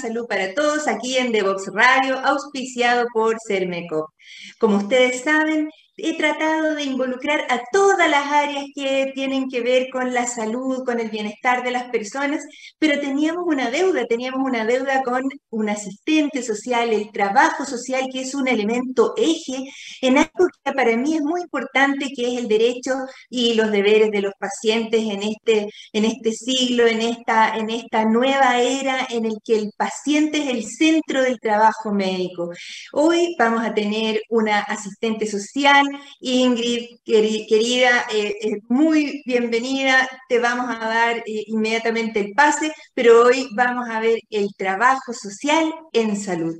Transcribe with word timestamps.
Salud 0.00 0.26
para 0.26 0.54
Todos 0.54 0.88
aquí 0.88 1.16
en 1.16 1.30
Devox 1.30 1.68
Radio, 1.72 2.18
auspiciado 2.18 3.06
por 3.12 3.36
Cermeco. 3.46 4.12
Como 4.58 4.78
ustedes 4.78 5.22
saben, 5.22 5.70
he 5.98 6.16
tratado 6.16 6.74
de 6.74 6.84
involucrar 6.84 7.40
a 7.50 7.60
todas 7.72 8.08
las 8.08 8.26
áreas 8.26 8.66
que 8.74 9.12
tienen 9.14 9.48
que 9.48 9.60
ver 9.60 9.88
con 9.90 10.14
la 10.14 10.26
salud, 10.26 10.84
con 10.84 11.00
el 11.00 11.10
bienestar 11.10 11.64
de 11.64 11.72
las 11.72 11.90
personas, 11.90 12.44
pero 12.78 13.00
teníamos 13.00 13.44
una 13.46 13.70
deuda, 13.70 14.06
teníamos 14.06 14.40
una 14.42 14.64
deuda 14.64 15.02
con 15.02 15.24
un 15.50 15.68
asistente 15.68 16.42
social, 16.42 16.92
el 16.92 17.10
trabajo 17.10 17.64
social, 17.64 18.08
que 18.12 18.22
es 18.22 18.34
un 18.34 18.48
elemento 18.48 19.14
eje 19.16 19.64
en 20.00 20.18
algo 20.18 20.46
que 20.64 20.72
para 20.72 20.96
mí 20.96 21.14
es 21.14 21.22
muy 21.22 21.42
importante, 21.42 22.06
que 22.14 22.32
es 22.32 22.38
el 22.38 22.48
derecho 22.48 22.92
y 23.28 23.54
los 23.54 23.70
deberes 23.72 24.10
de 24.10 24.22
los 24.22 24.34
pacientes 24.38 25.00
en 25.00 25.22
este, 25.22 25.68
en 25.92 26.04
este 26.04 26.32
siglo, 26.32 26.86
en 26.86 27.00
esta, 27.00 27.56
en 27.56 27.70
esta 27.70 28.04
nueva 28.04 28.60
era 28.60 29.06
en 29.10 29.24
el 29.26 29.38
que 29.44 29.56
el 29.58 29.72
paciente 29.76 30.38
es 30.38 30.48
el 30.48 30.64
centro 30.64 31.22
del 31.22 31.40
trabajo 31.40 31.92
médico. 31.92 32.50
Hoy 32.92 33.34
vamos 33.38 33.64
a 33.64 33.74
tener 33.74 34.20
una 34.30 34.60
asistente 34.60 35.26
social, 35.26 35.87
Ingrid, 36.20 36.98
querida, 37.04 38.06
eh, 38.12 38.34
eh, 38.40 38.60
muy 38.68 39.22
bienvenida. 39.26 40.08
Te 40.28 40.38
vamos 40.38 40.66
a 40.68 40.88
dar 40.88 41.16
eh, 41.18 41.44
inmediatamente 41.46 42.20
el 42.20 42.32
pase, 42.34 42.72
pero 42.94 43.24
hoy 43.24 43.48
vamos 43.54 43.88
a 43.88 44.00
ver 44.00 44.20
el 44.30 44.48
trabajo 44.56 45.12
social 45.12 45.72
en 45.92 46.16
salud. 46.16 46.56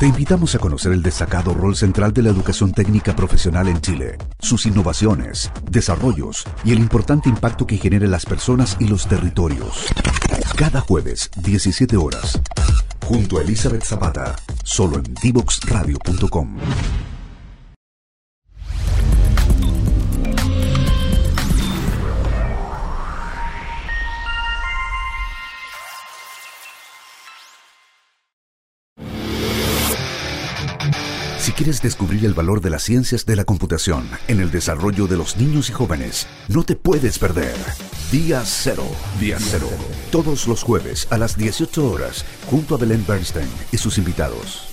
Te 0.00 0.06
invitamos 0.06 0.54
a 0.54 0.58
conocer 0.58 0.92
el 0.92 1.02
destacado 1.02 1.52
rol 1.52 1.76
central 1.76 2.14
de 2.14 2.22
la 2.22 2.30
educación 2.30 2.72
técnica 2.72 3.14
profesional 3.14 3.68
en 3.68 3.82
Chile, 3.82 4.16
sus 4.38 4.64
innovaciones, 4.64 5.52
desarrollos 5.70 6.46
y 6.64 6.72
el 6.72 6.78
importante 6.78 7.28
impacto 7.28 7.66
que 7.66 7.76
genera 7.76 8.06
en 8.06 8.10
las 8.10 8.24
personas 8.24 8.78
y 8.80 8.88
los 8.88 9.06
territorios. 9.06 9.88
Cada 10.56 10.80
jueves, 10.80 11.30
17 11.42 11.98
horas, 11.98 12.40
junto 13.04 13.36
a 13.36 13.42
Elizabeth 13.42 13.84
Zapata, 13.84 14.36
solo 14.64 14.96
en 14.96 15.14
divoxradio.com. 15.22 16.56
quieres 31.60 31.82
descubrir 31.82 32.24
el 32.24 32.32
valor 32.32 32.62
de 32.62 32.70
las 32.70 32.84
ciencias 32.84 33.26
de 33.26 33.36
la 33.36 33.44
computación 33.44 34.08
en 34.28 34.40
el 34.40 34.50
desarrollo 34.50 35.06
de 35.06 35.18
los 35.18 35.36
niños 35.36 35.68
y 35.68 35.74
jóvenes, 35.74 36.26
no 36.48 36.64
te 36.64 36.74
puedes 36.74 37.18
perder. 37.18 37.54
Día 38.10 38.42
Cero. 38.46 38.86
Día 39.20 39.36
Cero. 39.38 39.68
Todos 40.10 40.48
los 40.48 40.62
jueves 40.62 41.06
a 41.10 41.18
las 41.18 41.36
18 41.36 41.86
horas, 41.86 42.24
junto 42.46 42.76
a 42.76 42.78
Belén 42.78 43.04
Bernstein 43.06 43.50
y 43.72 43.76
sus 43.76 43.98
invitados. 43.98 44.68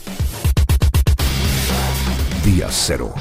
Día 2.45 2.69
Cero 2.71 3.13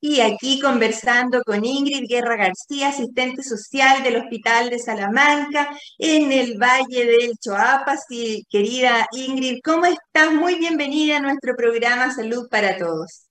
y 0.00 0.20
aquí 0.20 0.60
conversando 0.60 1.42
con 1.42 1.64
Ingrid 1.64 2.08
Guerra 2.08 2.36
García, 2.36 2.88
asistente 2.88 3.42
social 3.42 4.02
del 4.02 4.16
Hospital 4.16 4.70
de 4.70 4.78
Salamanca 4.78 5.70
en 5.98 6.32
el 6.32 6.58
Valle 6.58 7.06
del 7.06 7.32
Choapas. 7.40 8.04
Y 8.10 8.44
querida 8.50 9.06
Ingrid, 9.12 9.60
¿cómo 9.64 9.86
estás? 9.86 10.32
Muy 10.32 10.56
bienvenida 10.56 11.16
a 11.16 11.20
nuestro 11.20 11.54
programa 11.56 12.10
Salud 12.10 12.48
para 12.50 12.76
Todos. 12.76 13.26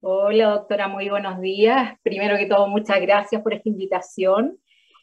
Hola 0.00 0.50
doctora, 0.50 0.88
muy 0.88 1.08
buenos 1.08 1.40
días. 1.40 1.94
Primero 2.02 2.36
que 2.36 2.46
todo, 2.46 2.66
muchas 2.66 3.00
gracias 3.00 3.40
por 3.42 3.54
esta 3.54 3.68
invitación 3.68 4.58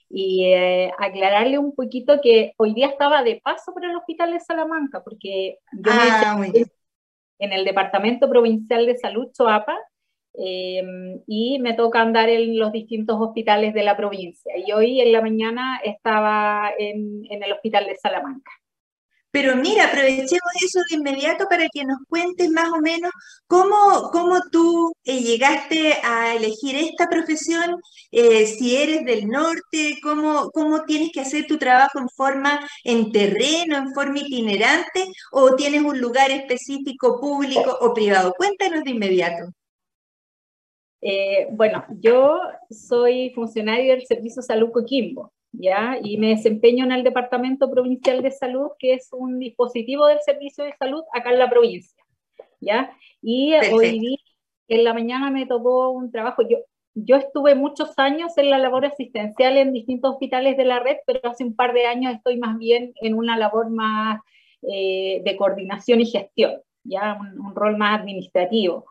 y 0.10 0.46
eh, 0.46 0.92
aclararle 0.98 1.60
un 1.60 1.76
poquito 1.76 2.20
que 2.22 2.54
hoy 2.58 2.74
día 2.74 2.88
estaba 2.88 3.24
de 3.24 3.40
paso 3.44 3.74
por 3.74 3.86
el 3.86 3.96
Hospital 3.96 4.34
de 4.34 4.40
Salamanca 4.40 5.04
porque 5.04 5.60
yo 5.74 5.92
ah, 5.94 6.42
en 7.40 7.54
el 7.54 7.66
Departamento 7.66 8.30
Provincial 8.30 8.86
de 8.86 8.98
Salud 8.98 9.32
Choapa 9.34 9.78
Em, 10.40 11.24
y 11.26 11.58
me 11.60 11.74
toca 11.74 12.00
andar 12.00 12.30
en 12.30 12.60
los 12.60 12.72
distintos 12.72 13.18
hospitales 13.20 13.74
de 13.74 13.84
la 13.84 13.98
provincia. 13.98 14.54
Y 14.56 14.72
hoy 14.72 15.02
en 15.02 15.12
la 15.12 15.22
mañana 15.22 15.80
estaba 15.84 16.70
en, 16.78 17.26
el 17.30 17.52
hospital 17.52 17.88
de 17.88 17.96
Salamanca. 17.96 18.52
Pero 19.32 19.56
mira, 19.56 19.88
aprovechemos 19.88 20.52
eso 20.64 20.80
de 20.90 20.98
inmediato 20.98 21.46
para 21.50 21.68
que 21.70 21.84
nos 21.84 21.98
cuentes 22.08 22.50
más 22.52 22.70
o 22.72 22.80
menos 22.82 23.12
cómo, 23.48 24.10
cómo 24.12 24.40
tú 24.52 24.94
eh, 25.04 25.22
llegaste 25.22 25.94
a 26.04 26.36
elegir 26.36 26.76
esta 26.76 27.08
profesión, 27.08 27.82
eh, 28.12 28.46
si 28.46 28.78
eres 28.78 29.06
del 29.06 29.28
norte, 29.28 29.98
cómo, 30.04 30.52
cómo 30.52 30.84
tienes 30.86 31.12
que 31.12 31.22
hacer 31.22 31.48
tu 31.48 31.58
trabajo 31.58 32.00
en 32.00 32.10
forma 32.10 32.60
en 32.84 33.12
terreno, 33.12 33.78
en 33.78 33.94
forma 33.94 34.20
itinerante, 34.20 35.08
o 35.32 35.56
tienes 35.56 35.82
un 35.82 36.00
lugar 36.00 36.32
específico 36.32 37.20
público 37.20 37.76
o 37.82 37.94
privado. 37.94 38.34
Cuéntanos 38.38 38.84
de 38.84 38.92
inmediato. 38.92 39.52
Eh, 41.02 41.48
bueno, 41.52 41.86
yo 42.00 42.40
soy 42.70 43.32
funcionario 43.32 43.94
del 43.94 44.06
Servicio 44.06 44.42
Salud 44.42 44.72
Coquimbo, 44.72 45.34
¿ya? 45.52 45.98
Y 46.02 46.18
me 46.18 46.30
desempeño 46.30 46.86
en 46.86 46.92
el 46.92 47.04
Departamento 47.04 47.70
Provincial 47.70 48.22
de 48.22 48.32
Salud, 48.32 48.70
que 48.80 48.94
es 48.94 49.10
un 49.12 49.40
dispositivo 49.40 50.08
del 50.08 50.20
Servicio 50.22 50.64
de 50.64 50.74
Salud 50.78 51.04
acá 51.14 51.32
en 51.32 51.40
la 51.40 51.50
provincia, 51.50 52.04
¿ya? 52.60 52.92
Y 53.22 53.54
hoy 53.72 54.00
día, 54.00 54.18
en 54.68 54.84
la 54.84 54.94
mañana 54.94 55.30
me 55.32 55.46
tocó 55.46 55.92
un 55.92 56.12
trabajo, 56.12 56.42
yo, 56.48 56.58
yo 56.96 57.16
estuve 57.16 57.54
muchos 57.56 57.98
años 57.98 58.38
en 58.38 58.50
la 58.50 58.58
labor 58.58 58.86
asistencial 58.86 59.58
en 59.58 59.74
distintos 59.74 60.14
hospitales 60.14 60.58
de 60.58 60.66
la 60.66 60.80
red, 60.80 60.98
pero 61.06 61.30
hace 61.30 61.44
un 61.44 61.56
par 61.56 61.74
de 61.74 61.86
años 61.86 62.16
estoy 62.16 62.38
más 62.38 62.58
bien 62.58 62.94
en 63.02 63.14
una 63.14 63.38
labor 63.38 63.70
más 63.70 64.20
eh, 64.64 65.22
de 65.24 65.38
coordinación 65.38 66.02
y 66.02 66.08
gestión, 66.08 66.60
¿ya? 66.84 67.20
un 67.22 67.56
rol 67.56 67.78
más 67.78 68.00
administrativo. 68.00 68.86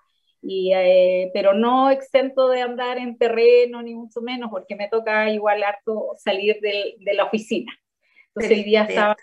Eh, 0.49 1.31
pero 1.35 1.55
no 1.55 1.91
exento 1.91 2.49
de 2.49 2.63
andar 2.63 2.99
en 2.99 3.19
terreno, 3.19 3.83
ni 3.83 3.95
mucho 3.95 4.21
menos, 4.21 4.51
porque 4.51 4.77
me 4.77 4.89
toca 4.89 5.31
igual 5.31 5.63
harto 5.65 6.13
salir 6.19 6.61
de, 6.61 6.97
de 6.99 7.15
la 7.15 7.25
oficina. 7.25 7.73
Entonces 8.29 8.59
hoy 8.59 8.65
día 8.65 8.85
estaba 8.85 9.17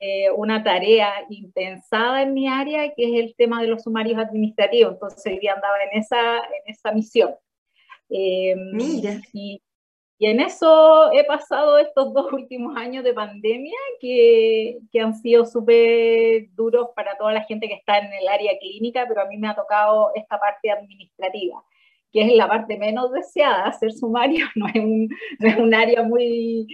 eh, 0.00 0.30
una 0.30 0.62
tarea 0.62 1.10
impensada 1.30 2.22
en 2.22 2.34
mi 2.34 2.46
área, 2.46 2.92
que 2.94 3.04
es 3.04 3.24
el 3.24 3.34
tema 3.36 3.62
de 3.62 3.68
los 3.68 3.84
sumarios 3.84 4.18
administrativos. 4.18 4.92
Entonces 4.92 5.24
hoy 5.24 5.38
día 5.38 5.54
andaba 5.54 5.76
en 5.90 5.98
esa, 5.98 6.36
en 6.36 6.62
esa 6.66 6.92
misión. 6.92 7.34
Eh, 8.10 8.54
Mira. 8.56 9.20
Y, 9.32 9.62
y 10.18 10.26
en 10.26 10.40
eso 10.40 11.12
he 11.12 11.24
pasado 11.24 11.78
estos 11.78 12.14
dos 12.14 12.32
últimos 12.32 12.76
años 12.76 13.02
de 13.02 13.12
pandemia 13.12 13.76
que, 14.00 14.78
que 14.92 15.00
han 15.00 15.14
sido 15.14 15.44
súper 15.44 16.54
duros 16.54 16.90
para 16.94 17.16
toda 17.18 17.32
la 17.32 17.42
gente 17.44 17.66
que 17.66 17.74
está 17.74 17.98
en 17.98 18.12
el 18.12 18.28
área 18.28 18.56
clínica, 18.60 19.06
pero 19.08 19.22
a 19.22 19.26
mí 19.26 19.36
me 19.38 19.48
ha 19.48 19.56
tocado 19.56 20.12
esta 20.14 20.38
parte 20.38 20.70
administrativa, 20.70 21.64
que 22.12 22.22
es 22.22 22.32
la 22.32 22.46
parte 22.46 22.78
menos 22.78 23.10
deseada, 23.10 23.64
hacer 23.64 23.92
sumario, 23.92 24.46
no 24.54 24.68
es 24.68 24.76
un, 24.76 25.08
no 25.40 25.48
es 25.48 25.56
un 25.56 25.74
área 25.74 26.02
muy 26.04 26.68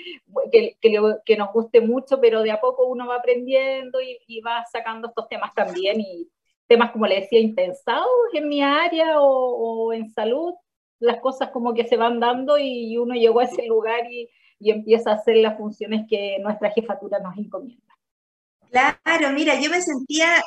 que, 0.53 0.77
que, 1.25 1.37
nos 1.39 1.53
guste 1.55 1.81
mucho, 1.81 2.21
pero 2.21 2.43
de 2.43 2.51
a 2.51 2.61
poco 2.61 2.89
uno 2.89 3.07
va 3.07 3.17
aprendiendo 3.17 4.01
y, 4.03 4.41
va 4.43 4.67
sacando 4.71 5.09
estos 5.09 5.29
temas 5.31 5.55
también 5.55 5.99
y 6.01 6.29
temas, 6.67 6.91
como 6.91 7.07
le 7.07 7.21
decía, 7.21 7.41
impensados 7.41 8.07
en 8.35 8.49
mi 8.49 8.63
área 8.63 9.19
o 9.19 9.95
en 9.95 10.11
salud, 10.11 10.55
las 11.01 11.21
cosas 11.21 11.51
como 11.51 11.75
que 11.75 11.89
se 11.89 11.97
van 11.97 12.21
dando 12.21 12.59
y 12.59 12.97
uno 12.97 13.15
llegó 13.15 13.41
a 13.41 13.45
ese 13.45 13.67
lugar 13.67 14.11
y, 14.11 14.29
empieza 14.63 15.11
a 15.11 15.15
hacer 15.15 15.37
las 15.37 15.57
funciones 15.57 16.05
que 16.07 16.37
nuestra 16.43 16.71
jefatura 16.71 17.19
nos 17.19 17.35
encomienda. 17.39 17.95
Claro, 18.71 19.33
mira, 19.33 19.59
yo 19.59 19.71
me 19.71 19.81
sentía, 19.81 20.45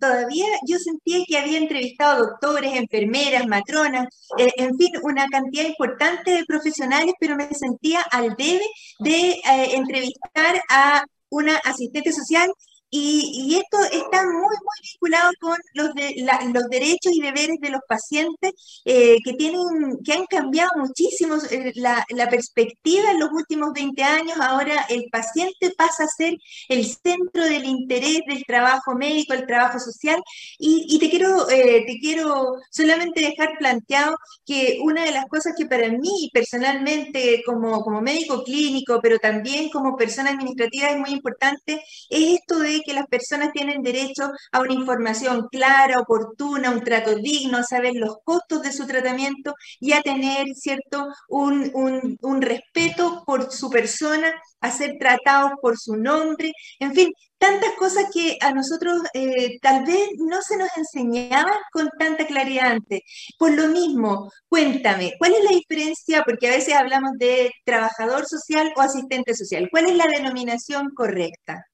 todavía 0.00 0.46
yo 0.66 0.78
sentía 0.78 1.18
que 1.28 1.36
había 1.36 1.58
entrevistado 1.58 2.26
doctores, 2.26 2.74
enfermeras, 2.74 3.46
matronas, 3.46 4.08
eh, 4.38 4.48
en 4.56 4.76
fin, 4.78 4.88
una 5.02 5.26
cantidad 5.28 5.66
importante 5.66 6.30
de 6.32 6.46
profesionales, 6.46 7.12
pero 7.20 7.36
me 7.36 7.52
sentía 7.52 8.00
al 8.10 8.34
debe 8.34 8.64
de 9.00 9.32
eh, 9.32 9.74
entrevistar 9.74 10.62
a 10.70 11.04
una 11.28 11.58
asistente 11.58 12.12
social 12.12 12.50
y, 12.90 13.56
esto 13.56 13.78
está 13.92 14.24
muy, 14.24 14.34
muy 14.34 14.78
vinculado 14.82 15.30
con 15.40 15.56
los, 15.74 15.94
de, 15.94 16.26
los 16.52 16.68
derechos 16.68 17.12
y 17.12 17.20
deberes 17.20 17.58
de 17.60 17.70
los 17.70 17.80
pacientes 17.88 18.52
eh, 18.84 19.18
que, 19.24 19.34
tienen, 19.34 19.98
que 20.04 20.12
han 20.12 20.26
cambiado 20.26 20.70
muchísimo 20.76 21.36
eh, 21.50 21.72
la, 21.76 22.04
perspectiva 22.28 23.12
en 23.12 23.20
los 23.20 23.30
últimos 23.32 23.72
20 23.72 24.02
años. 24.02 24.38
Ahora 24.40 24.86
el 24.88 25.06
paciente 25.10 25.72
pasa 25.76 26.04
a 26.04 26.08
ser 26.08 26.36
el 26.68 26.84
centro 26.84 27.44
del 27.44 27.64
interés 27.64 28.20
del 28.26 28.44
trabajo 28.44 28.94
médico, 28.94 29.34
el 29.34 29.46
trabajo 29.46 29.78
social. 29.78 30.20
Y, 30.58 30.98
te, 30.98 31.10
quiero, 31.10 31.48
eh, 31.48 31.84
te 31.86 31.98
quiero 32.00 32.56
solamente 32.70 33.20
dejar 33.20 33.56
planteado 33.58 34.16
que 34.44 34.80
una 34.82 35.04
de 35.04 35.12
las 35.12 35.26
cosas 35.26 35.54
que 35.56 35.66
para 35.66 35.88
mí 35.88 36.30
personalmente 36.32 37.42
como, 37.46 37.82
como 37.82 38.00
médico 38.00 38.42
clínico, 38.42 39.00
pero 39.00 39.18
también 39.18 39.70
como 39.70 39.96
persona 39.96 40.30
administrativa 40.30 40.88
es 40.88 40.98
muy 40.98 41.10
importante, 41.10 41.82
es 42.08 42.40
esto 42.40 42.58
de 42.58 42.79
que 42.84 42.94
las 42.94 43.06
personas 43.06 43.52
tienen 43.52 43.82
derecho 43.82 44.30
a 44.52 44.60
una 44.60 44.74
información 44.74 45.48
clara, 45.50 46.00
oportuna, 46.00 46.70
un 46.70 46.82
trato 46.82 47.14
digno, 47.14 47.58
a 47.58 47.64
saber 47.64 47.94
los 47.94 48.16
costos 48.24 48.62
de 48.62 48.72
su 48.72 48.86
tratamiento 48.86 49.54
y 49.78 49.92
a 49.92 50.02
tener, 50.02 50.46
¿cierto?, 50.54 51.08
un, 51.28 52.18
un 52.20 52.42
respeto 52.42 53.22
por 53.26 53.52
su 53.52 53.70
persona, 53.70 54.32
a 54.60 54.70
ser 54.70 54.96
tratados 54.98 55.52
por 55.62 55.78
su 55.78 55.96
nombre, 55.96 56.52
en 56.78 56.94
fin, 56.94 57.12
tantas 57.40 57.72
cosas 57.78 58.06
que 58.12 58.36
a 58.42 58.52
nosotros 58.52 59.02
eh, 59.14 59.58
tal 59.60 59.84
vez 59.86 60.10
no 60.18 60.42
se 60.42 60.58
nos 60.58 60.68
enseñaban 60.76 61.54
con 61.72 61.88
tanta 61.98 62.26
claridad 62.26 62.72
antes. 62.72 63.00
Por 63.38 63.52
lo 63.52 63.68
mismo, 63.68 64.30
cuéntame, 64.48 65.14
¿cuál 65.18 65.32
es 65.34 65.44
la 65.44 65.50
diferencia? 65.52 66.22
Porque 66.24 66.48
a 66.48 66.50
veces 66.50 66.74
hablamos 66.74 67.12
de 67.18 67.50
trabajador 67.64 68.26
social 68.26 68.72
o 68.76 68.82
asistente 68.82 69.34
social. 69.34 69.68
¿Cuál 69.70 69.86
es 69.86 69.96
la 69.96 70.06
denominación 70.06 70.90
correcta? 70.94 71.69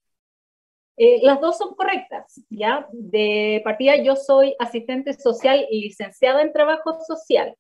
Eh, 0.97 1.21
las 1.23 1.41
dos 1.41 1.59
son 1.59 1.75
correctas, 1.75 2.41
¿ya? 2.49 2.87
De 2.93 3.61
partida 3.65 3.97
yo 3.97 4.17
soy 4.17 4.55
asistente 4.59 5.13
social 5.13 5.67
y 5.71 5.83
licenciada 5.83 6.41
en 6.43 6.53
trabajo 6.53 6.99
social, 7.07 7.55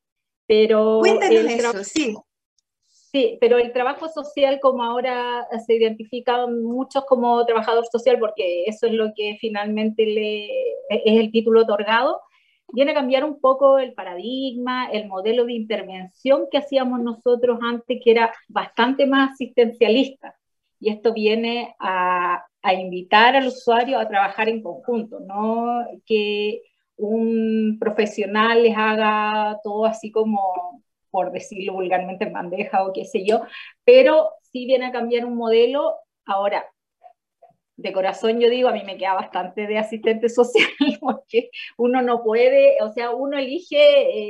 pero... 0.47 1.00
Cuéntanos 1.00 1.44
eso, 1.44 1.85
sí. 1.85 2.17
Sí, 2.83 3.38
pero 3.41 3.59
el 3.59 3.73
trabajo 3.73 4.09
social, 4.09 4.59
como 4.61 4.83
ahora 4.83 5.47
se 5.67 5.75
identifican 5.75 6.62
muchos 6.62 7.05
como 7.05 7.44
trabajador 7.47 7.87
social, 7.87 8.19
porque 8.19 8.65
eso 8.65 8.87
es 8.87 8.93
lo 8.93 9.12
que 9.15 9.37
finalmente 9.41 10.05
le, 10.05 10.47
es 10.91 11.21
el 11.21 11.31
título 11.31 11.62
otorgado, 11.62 12.21
viene 12.73 12.91
a 12.91 12.94
cambiar 12.94 13.25
un 13.25 13.41
poco 13.41 13.79
el 13.79 13.94
paradigma, 13.94 14.91
el 14.91 15.06
modelo 15.06 15.44
de 15.44 15.53
intervención 15.53 16.47
que 16.50 16.59
hacíamos 16.59 17.00
nosotros 17.00 17.59
antes, 17.62 18.00
que 18.03 18.11
era 18.11 18.35
bastante 18.49 19.06
más 19.06 19.32
asistencialista. 19.32 20.37
Y 20.81 20.90
esto 20.90 21.12
viene 21.12 21.75
a, 21.78 22.44
invitar 22.78 23.37
al 23.37 23.46
usuario 23.46 23.99
a 23.99 24.08
trabajar 24.08 24.49
en 24.49 24.61
conjunto, 24.61 25.20
no 25.20 25.84
que 26.05 26.62
un 26.96 27.78
profesional 27.78 28.62
les 28.64 28.76
haga 28.76 29.58
todo 29.62 29.87
así 29.87 30.11
como 30.11 30.82
por 31.11 31.31
decirlo 31.32 31.75
vulgarmente, 31.75 32.25
en 32.26 32.32
bandeja 32.32 32.84
o 32.84 32.93
qué 32.93 33.05
sé 33.05 33.25
yo, 33.25 33.43
pero 33.84 34.31
sí 34.52 34.67
viene 34.67 34.87
a 34.87 34.93
cambiar 34.93 35.25
un 35.25 35.37
modelo. 35.37 35.94
Ahora, 36.26 36.67
de 37.76 37.93
corazón 37.93 38.40
yo 38.40 38.49
digo, 38.50 38.69
a 38.69 38.72
mí 38.72 38.82
me 38.84 38.96
queda 38.96 39.14
bastante 39.14 39.67
de 39.67 39.79
asistente 39.79 40.29
social, 40.29 40.67
porque 41.00 41.50
uno 41.76 42.02
no 42.02 42.22
puede, 42.22 42.82
o 42.82 42.93
sea, 42.93 43.11
uno 43.11 43.38
elige 43.38 43.76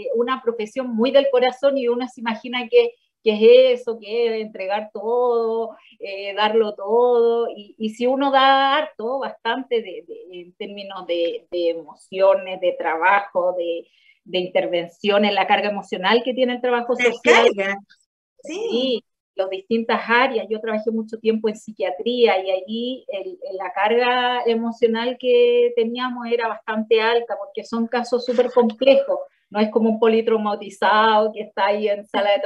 eh, 0.03 0.09
una 0.15 0.43
profesión 0.43 0.95
muy 0.95 1.11
del 1.11 1.29
corazón 1.31 1.79
y 1.79 1.89
uno 1.89 2.07
se 2.09 2.21
imagina 2.21 2.69
que, 2.69 2.93
que 3.27 3.73
es 3.73 3.81
eso, 3.81 3.99
que 3.99 4.27
es 4.27 4.43
entregar 4.47 4.91
todo, 4.93 5.77
eh, 5.99 6.33
darlo 6.35 6.77
todo, 6.77 7.49
y, 7.49 7.75
y, 7.77 7.91
si 7.91 8.07
uno 8.07 8.31
da 8.31 8.77
harto, 8.77 9.19
bastante 9.19 9.83
de, 9.83 10.05
en 10.31 10.53
términos 10.55 11.09
de, 11.09 11.49
de 11.51 11.71
emociones, 11.71 12.61
de 12.61 12.77
trabajo, 12.79 13.57
de, 13.59 13.89
intervención 14.39 15.25
en 15.25 15.35
la 15.35 15.47
carga 15.49 15.71
emocional 15.71 16.23
que 16.25 16.35
tiene 16.35 16.55
el 16.55 16.61
trabajo 16.61 16.95
social. 16.95 17.49
Sí. 18.43 19.03
las 19.35 19.51
distintas 19.51 20.01
áreas. 20.09 20.47
Yo 20.49 20.61
trabajé 20.61 20.93
mucho 20.93 21.19
tiempo 21.19 21.49
en 21.49 21.57
psiquiatría 21.57 22.39
y 22.45 22.51
allí 22.51 23.07
la 23.59 23.73
carga 23.73 24.43
emocional 24.47 25.17
que 25.19 25.73
teníamos 25.75 26.27
era 26.31 26.47
bastante 26.47 27.01
alta 27.01 27.37
porque 27.37 27.65
son 27.65 27.89
casos 27.89 28.25
súper 28.25 28.53
complejos. 28.53 29.19
No 29.51 29.59
es 29.59 29.71
como 29.71 29.91
un 29.91 29.99
politraumatizado 29.99 31.33
que 31.33 31.43
está 31.43 31.67
ahí 31.67 31.89
en 31.89 32.07
sala 32.07 32.31
de 32.31 32.41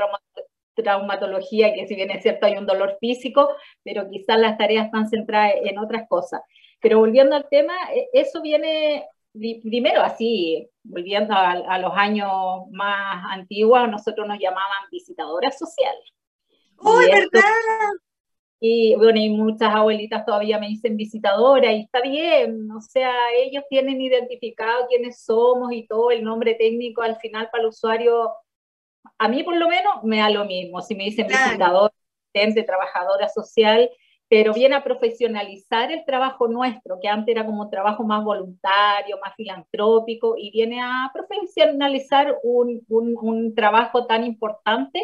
traumatología, 0.82 1.72
que 1.74 1.86
si 1.86 1.94
bien 1.94 2.10
es 2.10 2.22
cierto 2.22 2.46
hay 2.46 2.56
un 2.56 2.66
dolor 2.66 2.96
físico, 3.00 3.48
pero 3.82 4.08
quizás 4.08 4.38
las 4.38 4.58
tareas 4.58 4.86
están 4.86 5.08
centradas 5.08 5.54
en 5.62 5.78
otras 5.78 6.08
cosas. 6.08 6.40
Pero 6.80 6.98
volviendo 6.98 7.36
al 7.36 7.48
tema, 7.48 7.74
e, 7.94 8.08
eso 8.12 8.42
viene 8.42 9.06
primero 9.62 10.02
así, 10.02 10.68
volviendo 10.82 11.34
a, 11.34 11.78
los 11.78 11.92
años 11.94 12.30
más 12.72 13.24
antiguos, 13.30 13.88
nosotros 13.88 14.26
nos 14.26 14.38
llamaban 14.38 14.88
visitadoras 14.90 15.56
sociales. 15.58 16.04
¡Oh, 16.78 16.98
verdad! 16.98 17.42
Y 18.62 18.94
bueno, 18.96 19.18
y 19.18 19.30
muchas 19.30 19.74
abuelitas 19.74 20.26
todavía 20.26 20.58
me 20.58 20.68
dicen 20.68 20.96
visitadora 20.96 21.72
y 21.72 21.82
está 21.82 22.02
bien, 22.02 22.70
o 22.72 22.80
sea, 22.82 23.14
ellos 23.34 23.64
tienen 23.70 24.02
identificado 24.02 24.86
quiénes 24.86 25.24
somos 25.24 25.72
y 25.72 25.86
todo, 25.86 26.10
el 26.10 26.22
nombre 26.22 26.54
técnico 26.54 27.00
al 27.00 27.16
final 27.16 27.48
para 27.50 27.62
el 27.62 27.70
usuario, 27.70 28.30
a 29.18 29.28
mí 29.28 29.42
por 29.42 29.56
lo 29.56 29.68
menos 29.68 30.02
me 30.02 30.18
da 30.18 30.30
lo 30.30 30.44
mismo, 30.44 30.80
si 30.80 30.94
me 30.94 31.04
dicen 31.04 31.26
visitadora, 31.26 31.92
trabajadora 32.66 33.28
social, 33.28 33.90
pero 34.30 34.54
viene 34.54 34.76
a 34.76 34.84
profesionalizar 34.84 35.90
el 35.90 36.04
trabajo 36.04 36.46
nuestro, 36.46 37.00
que 37.02 37.08
antes 37.08 37.34
era 37.34 37.44
como 37.44 37.62
un 37.62 37.70
trabajo 37.70 38.04
más 38.04 38.24
voluntario, 38.24 39.18
más 39.20 39.34
filantrópico, 39.34 40.36
y 40.38 40.52
viene 40.52 40.80
a 40.80 41.10
profesionalizar 41.12 42.36
un, 42.44 42.80
un, 42.88 43.54
trabajo 43.56 44.06
tan 44.06 44.24
importante 44.24 45.00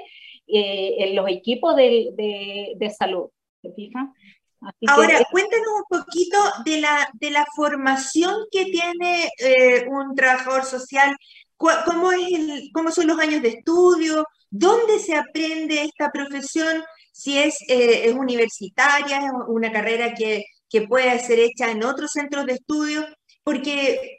eh, 0.47 0.95
en 0.99 1.17
los 1.17 1.29
equipos 1.29 1.75
de, 1.75 2.75
de, 2.79 2.91
salud. 2.91 3.31
¿Se 3.61 3.73
fijan? 3.73 4.15
Ahora, 4.87 5.19
cuéntanos 5.33 5.67
un 5.77 5.99
poquito 5.99 6.39
de 6.65 6.81
la, 6.81 7.09
de 7.15 7.31
la 7.31 7.45
formación 7.57 8.33
que 8.53 8.67
tiene 8.67 9.29
eh, 9.39 9.89
un 9.89 10.15
trabajador 10.15 10.65
social, 10.65 11.17
cómo, 11.57 12.13
es 12.13 12.33
el, 12.33 12.71
cómo 12.73 12.91
son 12.91 13.07
los 13.07 13.19
años 13.19 13.43
de 13.43 13.49
estudio, 13.49 14.25
dónde 14.51 14.99
se 14.99 15.15
aprende 15.15 15.83
esta 15.83 16.11
profesión 16.11 16.83
si 17.13 17.39
es, 17.39 17.57
eh, 17.69 18.13
universitaria, 18.13 19.19
es 19.19 19.33
una 19.49 19.73
carrera 19.73 20.13
que, 20.15 20.45
que, 20.69 20.83
puede 20.83 21.19
ser 21.19 21.39
hecha 21.39 21.71
en 21.71 21.83
otros 21.83 22.13
centros 22.13 22.45
de 22.45 22.53
estudio, 22.55 23.07
porque, 23.43 24.17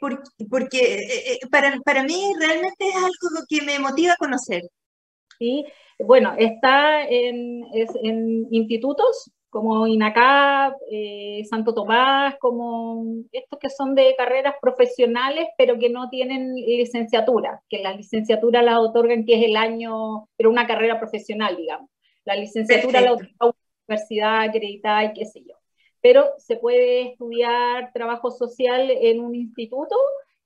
porque, 0.50 0.94
eh, 0.94 1.32
eh, 1.32 1.38
para, 1.50 1.78
para, 1.84 2.02
mí 2.02 2.32
realmente 2.40 2.88
es 2.88 2.96
algo 2.96 3.44
que 3.48 3.62
me 3.62 3.78
motiva 3.78 4.14
a 4.14 4.16
conocer. 4.16 4.62
Sí, 5.38 5.64
bueno, 6.00 6.34
está 6.38 7.04
en, 7.04 7.62
en 8.02 8.48
institutos 8.50 9.30
como 9.50 9.86
INACAP, 9.86 10.74
Santo 11.48 11.74
Tomás, 11.74 12.36
como 12.38 13.04
estos 13.32 13.58
que 13.58 13.70
son 13.70 13.94
de 13.94 14.14
carreras 14.16 14.54
profesionales, 14.60 15.48
pero 15.56 15.78
que 15.78 15.88
no 15.88 16.08
tienen 16.10 16.54
licenciatura, 16.54 17.62
que 17.68 17.78
las 17.82 17.96
licenciaturas 17.96 18.64
las 18.64 18.78
otorgan, 18.78 19.24
que 19.24 19.36
es 19.36 19.44
el 19.44 19.56
año, 19.56 20.28
pero 20.36 20.50
una 20.50 20.66
carrera 20.66 20.98
profesional, 20.98 21.56
digamos. 21.56 21.88
La 22.24 22.36
licenciatura 22.36 23.00
la 23.00 23.16
universidad 23.88 24.42
acreditada 24.42 25.04
y 25.04 25.12
qué 25.14 25.24
sé 25.24 25.40
yo. 25.40 25.54
Pero 26.00 26.26
se 26.36 26.56
puede 26.56 27.12
estudiar 27.12 27.90
trabajo 27.92 28.30
social 28.30 28.90
en 28.90 29.20
un 29.20 29.34
instituto 29.34 29.96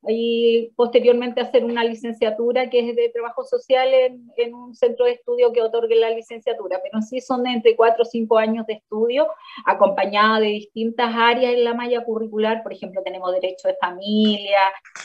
y 0.09 0.73
posteriormente 0.75 1.41
hacer 1.41 1.65
una 1.65 1.85
licenciatura 1.85 2.69
que 2.69 2.91
es 2.91 2.97
de 2.97 3.09
trabajo 3.11 3.45
social 3.45 3.93
en, 3.95 4.33
en, 4.37 4.55
un 4.55 4.75
centro 4.75 5.05
de 5.05 5.13
estudio 5.13 5.53
que 5.53 5.63
otorgue 5.63 5.95
la 5.95 6.11
licenciatura, 6.11 6.81
pero 6.83 7.01
sí 7.03 7.21
son 7.21 7.47
entre 7.47 7.77
cuatro 7.77 8.03
o 8.03 8.05
cinco 8.05 8.39
años 8.39 8.67
de 8.67 8.75
estudio, 8.75 9.29
acompañada 9.65 10.41
de 10.41 10.49
distintas 10.49 11.15
áreas 11.15 11.55
en 11.55 11.65
la 11.65 11.75
malla 11.75 12.05
curricular, 12.05 12.63
por 12.63 12.73
ejemplo, 12.73 13.03
tenemos 13.05 13.33
derecho 13.33 13.69
de 13.69 13.77
familia, 13.81 14.59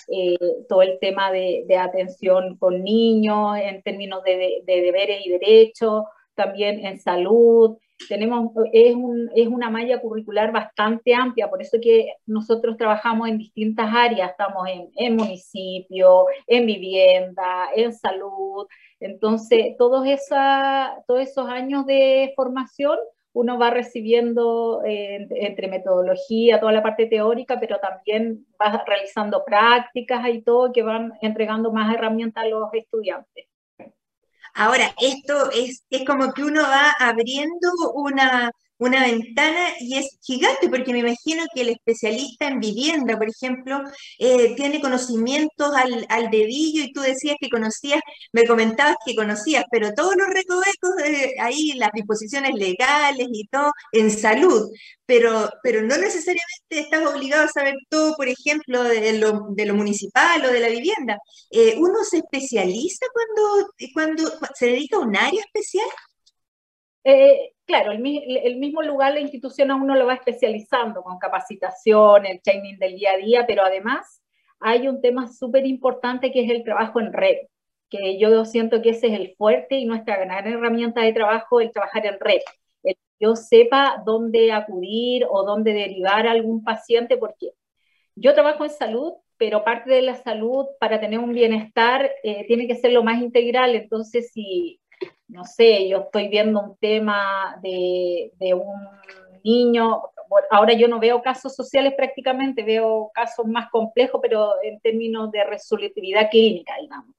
eh, 0.07 0.37
todo 0.67 0.81
el 0.81 0.97
tema 0.99 1.31
de, 1.31 1.65
de, 1.67 1.77
atención 1.77 2.57
con 2.57 2.83
niños 2.83 3.57
en 3.57 3.83
términos 3.83 4.23
de, 4.23 4.37
de, 4.37 4.63
de 4.65 4.81
deberes 4.81 5.25
y 5.25 5.29
derechos, 5.29 6.03
también 6.33 6.85
en 6.85 6.99
salud. 6.99 7.77
Tenemos, 8.07 8.51
es, 8.71 8.95
un, 8.95 9.29
es 9.35 9.47
una 9.47 9.69
malla 9.69 9.99
curricular 9.99 10.51
bastante 10.51 11.13
amplia, 11.15 11.49
por 11.49 11.61
eso 11.61 11.77
que 11.81 12.13
nosotros 12.25 12.77
trabajamos 12.77 13.27
en 13.27 13.37
distintas 13.37 13.93
áreas, 13.93 14.31
estamos 14.31 14.67
en, 14.69 14.89
en 14.95 15.15
municipio, 15.15 16.25
en 16.45 16.65
vivienda, 16.65 17.69
en 17.75 17.93
salud. 17.93 18.67
Entonces, 18.99 19.75
todos, 19.77 20.05
esa, 20.07 21.03
todos 21.07 21.21
esos 21.21 21.47
años 21.49 21.85
de 21.85 22.33
formación 22.35 22.97
uno 23.33 23.59
va 23.59 23.69
recibiendo 23.69 24.81
eh, 24.83 25.27
entre 25.29 25.67
metodología, 25.67 26.59
toda 26.59 26.71
la 26.71 26.81
parte 26.81 27.05
teórica, 27.05 27.59
pero 27.59 27.77
también 27.79 28.47
va 28.59 28.83
realizando 28.85 29.45
prácticas 29.45 30.27
y 30.29 30.41
todo 30.41 30.71
que 30.73 30.81
van 30.81 31.13
entregando 31.21 31.71
más 31.71 31.93
herramientas 31.93 32.45
a 32.45 32.47
los 32.47 32.73
estudiantes. 32.73 33.45
Ahora, 34.57 34.91
esto 34.99 35.51
es, 35.51 35.83
es 35.91 36.03
como 36.05 36.33
que 36.33 36.43
uno 36.43 36.63
va 36.63 36.91
abriendo 36.99 37.91
una, 37.93 38.51
una 38.77 39.03
ventana 39.03 39.69
y 39.79 39.97
es 39.97 40.17
gigante, 40.21 40.69
porque 40.69 40.91
me 40.91 40.99
imagino 40.99 41.43
que 41.53 41.61
el 41.61 41.69
especialista 41.69 42.47
en 42.47 42.59
vivienda, 42.59 43.17
por 43.17 43.29
ejemplo, 43.29 43.81
eh, 44.19 44.55
tiene 44.55 44.81
conocimientos 44.81 45.73
al, 45.75 46.05
al, 46.09 46.29
dedillo 46.29 46.83
y 46.83 46.91
tú 46.93 47.01
decías 47.01 47.35
que 47.39 47.49
conocías, 47.49 48.01
me 48.31 48.45
comentabas 48.45 48.95
que 49.05 49.15
conocías, 49.15 49.65
pero 49.71 49.93
todos 49.93 50.15
los 50.15 50.27
recovecos, 50.27 50.95
de 50.97 51.35
ahí 51.39 51.73
las 51.73 51.91
disposiciones 51.93 52.53
legales 52.55 53.27
y 53.31 53.47
todo 53.47 53.71
en 53.91 54.11
salud, 54.11 54.69
pero, 55.05 55.49
pero 55.63 55.81
no 55.81 55.97
necesariamente 55.97 56.43
estás 56.69 57.05
obligado 57.05 57.45
a 57.45 57.47
saber 57.47 57.75
todo, 57.89 58.15
por 58.15 58.27
ejemplo, 58.27 58.83
de 58.83 59.13
lo, 59.13 59.47
de 59.49 59.65
lo 59.65 59.73
municipal 59.73 60.45
o 60.45 60.51
de 60.51 60.59
la 60.59 60.69
vivienda. 60.69 61.17
Eh, 61.49 61.75
¿Uno 61.77 62.03
se 62.03 62.17
especializa 62.17 63.05
cuando, 63.13 63.69
cuando 63.93 64.47
se 64.53 64.67
dedica 64.67 64.97
a 64.97 64.99
un 64.99 65.15
área 65.15 65.41
especial? 65.41 65.87
Eh, 67.03 67.53
claro, 67.67 67.91
el, 67.91 67.99
mismo 67.99 68.81
lugar, 68.81 69.13
la 69.13 69.19
institución 69.19 69.69
a 69.69 69.75
uno 69.75 69.95
lo 69.95 70.07
va 70.07 70.15
especializando 70.15 71.03
con 71.03 71.19
capacitación, 71.19 72.25
el 72.25 72.41
training 72.41 72.77
del 72.79 72.95
día 72.95 73.11
a 73.11 73.17
día, 73.17 73.45
pero 73.45 73.63
además 73.63 74.23
hay 74.59 74.87
un 74.87 75.01
tema 75.01 75.27
súper 75.27 75.65
importante 75.67 76.31
que 76.31 76.43
es 76.45 76.49
el 76.49 76.63
trabajo 76.63 76.99
en 76.99 77.13
red, 77.13 77.37
que 77.89 78.17
yo 78.17 78.45
siento 78.45 78.81
que 78.81 78.91
ese 78.91 79.07
es 79.07 79.13
el 79.19 79.35
fuerte 79.37 79.75
y 79.75 79.85
nuestra 79.85 80.17
gran 80.17 80.47
herramienta 80.47 81.01
de 81.01 81.13
trabajo, 81.13 81.61
el 81.61 81.71
trabajar 81.71 82.05
en 82.05 82.19
red. 82.19 82.39
El 82.83 82.95
que 82.95 83.01
yo 83.19 83.35
sepa 83.35 84.01
dónde 84.05 84.51
acudir 84.51 85.25
o 85.29 85.43
dónde 85.43 85.73
derivar 85.73 86.27
a 86.27 86.31
algún 86.31 86.63
paciente, 86.63 87.17
porque 87.17 87.51
yo 88.15 88.33
trabajo 88.33 88.63
en 88.65 88.71
salud, 88.71 89.13
pero 89.37 89.63
parte 89.63 89.91
de 89.91 90.01
la 90.01 90.15
salud 90.15 90.65
para 90.79 90.99
tener 90.99 91.19
un 91.19 91.33
bienestar 91.33 92.11
eh, 92.23 92.45
tiene 92.47 92.67
que 92.67 92.75
ser 92.75 92.93
lo 92.93 93.03
más 93.03 93.21
integral. 93.21 93.75
Entonces, 93.75 94.31
si, 94.33 94.79
no 95.27 95.43
sé, 95.43 95.87
yo 95.89 95.99
estoy 95.99 96.29
viendo 96.29 96.61
un 96.61 96.77
tema 96.77 97.59
de, 97.61 98.31
de 98.39 98.53
un 98.53 98.81
niño, 99.43 100.03
ahora 100.51 100.73
yo 100.73 100.87
no 100.87 100.99
veo 100.99 101.21
casos 101.21 101.55
sociales 101.55 101.93
prácticamente, 101.95 102.63
veo 102.63 103.11
casos 103.13 103.45
más 103.45 103.69
complejos, 103.69 104.19
pero 104.21 104.55
en 104.63 104.79
términos 104.79 105.31
de 105.31 105.43
resolutividad 105.43 106.29
clínica, 106.29 106.73
digamos. 106.81 107.15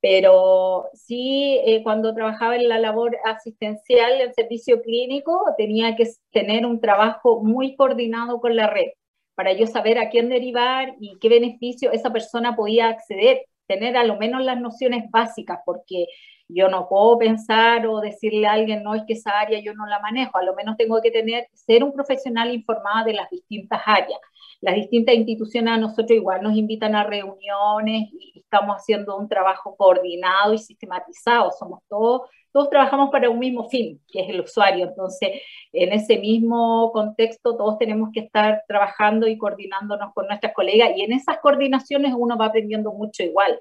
Pero 0.00 0.88
sí, 0.94 1.58
eh, 1.64 1.82
cuando 1.82 2.14
trabajaba 2.14 2.56
en 2.56 2.68
la 2.68 2.78
labor 2.78 3.16
asistencial, 3.24 4.20
en 4.20 4.34
servicio 4.34 4.82
clínico, 4.82 5.42
tenía 5.56 5.96
que 5.96 6.08
tener 6.30 6.66
un 6.66 6.80
trabajo 6.80 7.42
muy 7.42 7.74
coordinado 7.76 8.40
con 8.40 8.54
la 8.54 8.68
red 8.68 8.90
para 9.34 9.52
yo 9.52 9.66
saber 9.66 9.98
a 9.98 10.08
quién 10.08 10.28
derivar 10.28 10.94
y 11.00 11.18
qué 11.18 11.28
beneficio 11.28 11.92
esa 11.92 12.12
persona 12.12 12.56
podía 12.56 12.88
acceder, 12.88 13.46
tener 13.66 13.96
a 13.96 14.04
lo 14.04 14.16
menos 14.16 14.42
las 14.44 14.60
nociones 14.60 15.10
básicas, 15.10 15.58
porque 15.66 16.06
yo 16.48 16.68
no 16.68 16.88
puedo 16.88 17.18
pensar 17.18 17.86
o 17.86 18.00
decirle 18.00 18.46
a 18.46 18.52
alguien, 18.52 18.82
no, 18.82 18.94
es 18.94 19.02
que 19.06 19.14
esa 19.14 19.38
área 19.38 19.60
yo 19.60 19.74
no 19.74 19.86
la 19.86 20.00
manejo, 20.00 20.38
a 20.38 20.42
lo 20.42 20.54
menos 20.54 20.76
tengo 20.76 21.00
que 21.00 21.10
tener, 21.10 21.48
ser 21.54 21.84
un 21.84 21.92
profesional 21.92 22.54
informado 22.54 23.06
de 23.06 23.14
las 23.14 23.30
distintas 23.30 23.80
áreas. 23.84 24.20
Las 24.60 24.74
distintas 24.74 25.14
instituciones 25.14 25.74
a 25.74 25.78
nosotros 25.78 26.12
igual 26.12 26.42
nos 26.42 26.56
invitan 26.56 26.94
a 26.94 27.04
reuniones 27.04 28.08
y 28.12 28.40
estamos 28.40 28.76
haciendo 28.76 29.16
un 29.16 29.28
trabajo 29.28 29.76
coordinado 29.76 30.54
y 30.54 30.58
sistematizado, 30.58 31.50
somos 31.52 31.80
todos 31.88 32.22
todos 32.56 32.70
trabajamos 32.70 33.10
para 33.10 33.28
un 33.28 33.38
mismo 33.38 33.68
fin, 33.68 34.00
que 34.10 34.22
es 34.22 34.30
el 34.30 34.40
usuario. 34.40 34.86
Entonces, 34.86 35.42
en 35.74 35.92
ese 35.92 36.16
mismo 36.16 36.90
contexto, 36.90 37.54
todos 37.54 37.76
tenemos 37.76 38.08
que 38.14 38.20
estar 38.20 38.62
trabajando 38.66 39.28
y 39.28 39.36
coordinándonos 39.36 40.14
con 40.14 40.26
nuestras 40.26 40.54
colegas 40.54 40.92
y 40.96 41.02
en 41.02 41.12
esas 41.12 41.36
coordinaciones 41.40 42.14
uno 42.16 42.38
va 42.38 42.46
aprendiendo 42.46 42.92
mucho 42.94 43.22
igual. 43.22 43.60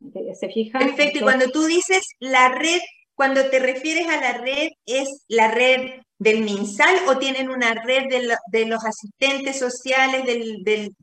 Perfecto. 0.00 1.18
y 1.18 1.20
cuando 1.20 1.50
tú 1.50 1.64
dices 1.64 2.02
la 2.20 2.50
red, 2.50 2.80
cuando 3.14 3.50
te 3.50 3.58
refieres 3.58 4.08
a 4.08 4.20
la 4.20 4.38
red, 4.38 4.68
¿es 4.86 5.24
la 5.28 5.50
red 5.50 6.00
del 6.18 6.42
MinSal 6.42 6.96
o 7.08 7.18
tienen 7.18 7.48
una 7.48 7.74
red 7.74 8.08
de, 8.08 8.66
los 8.66 8.84
asistentes 8.84 9.58
sociales 9.58 10.24
del... 10.24 10.94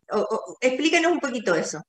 explícanos 0.61 1.11
un 1.11 1.19
poquito 1.19 1.55
eso. 1.55 1.81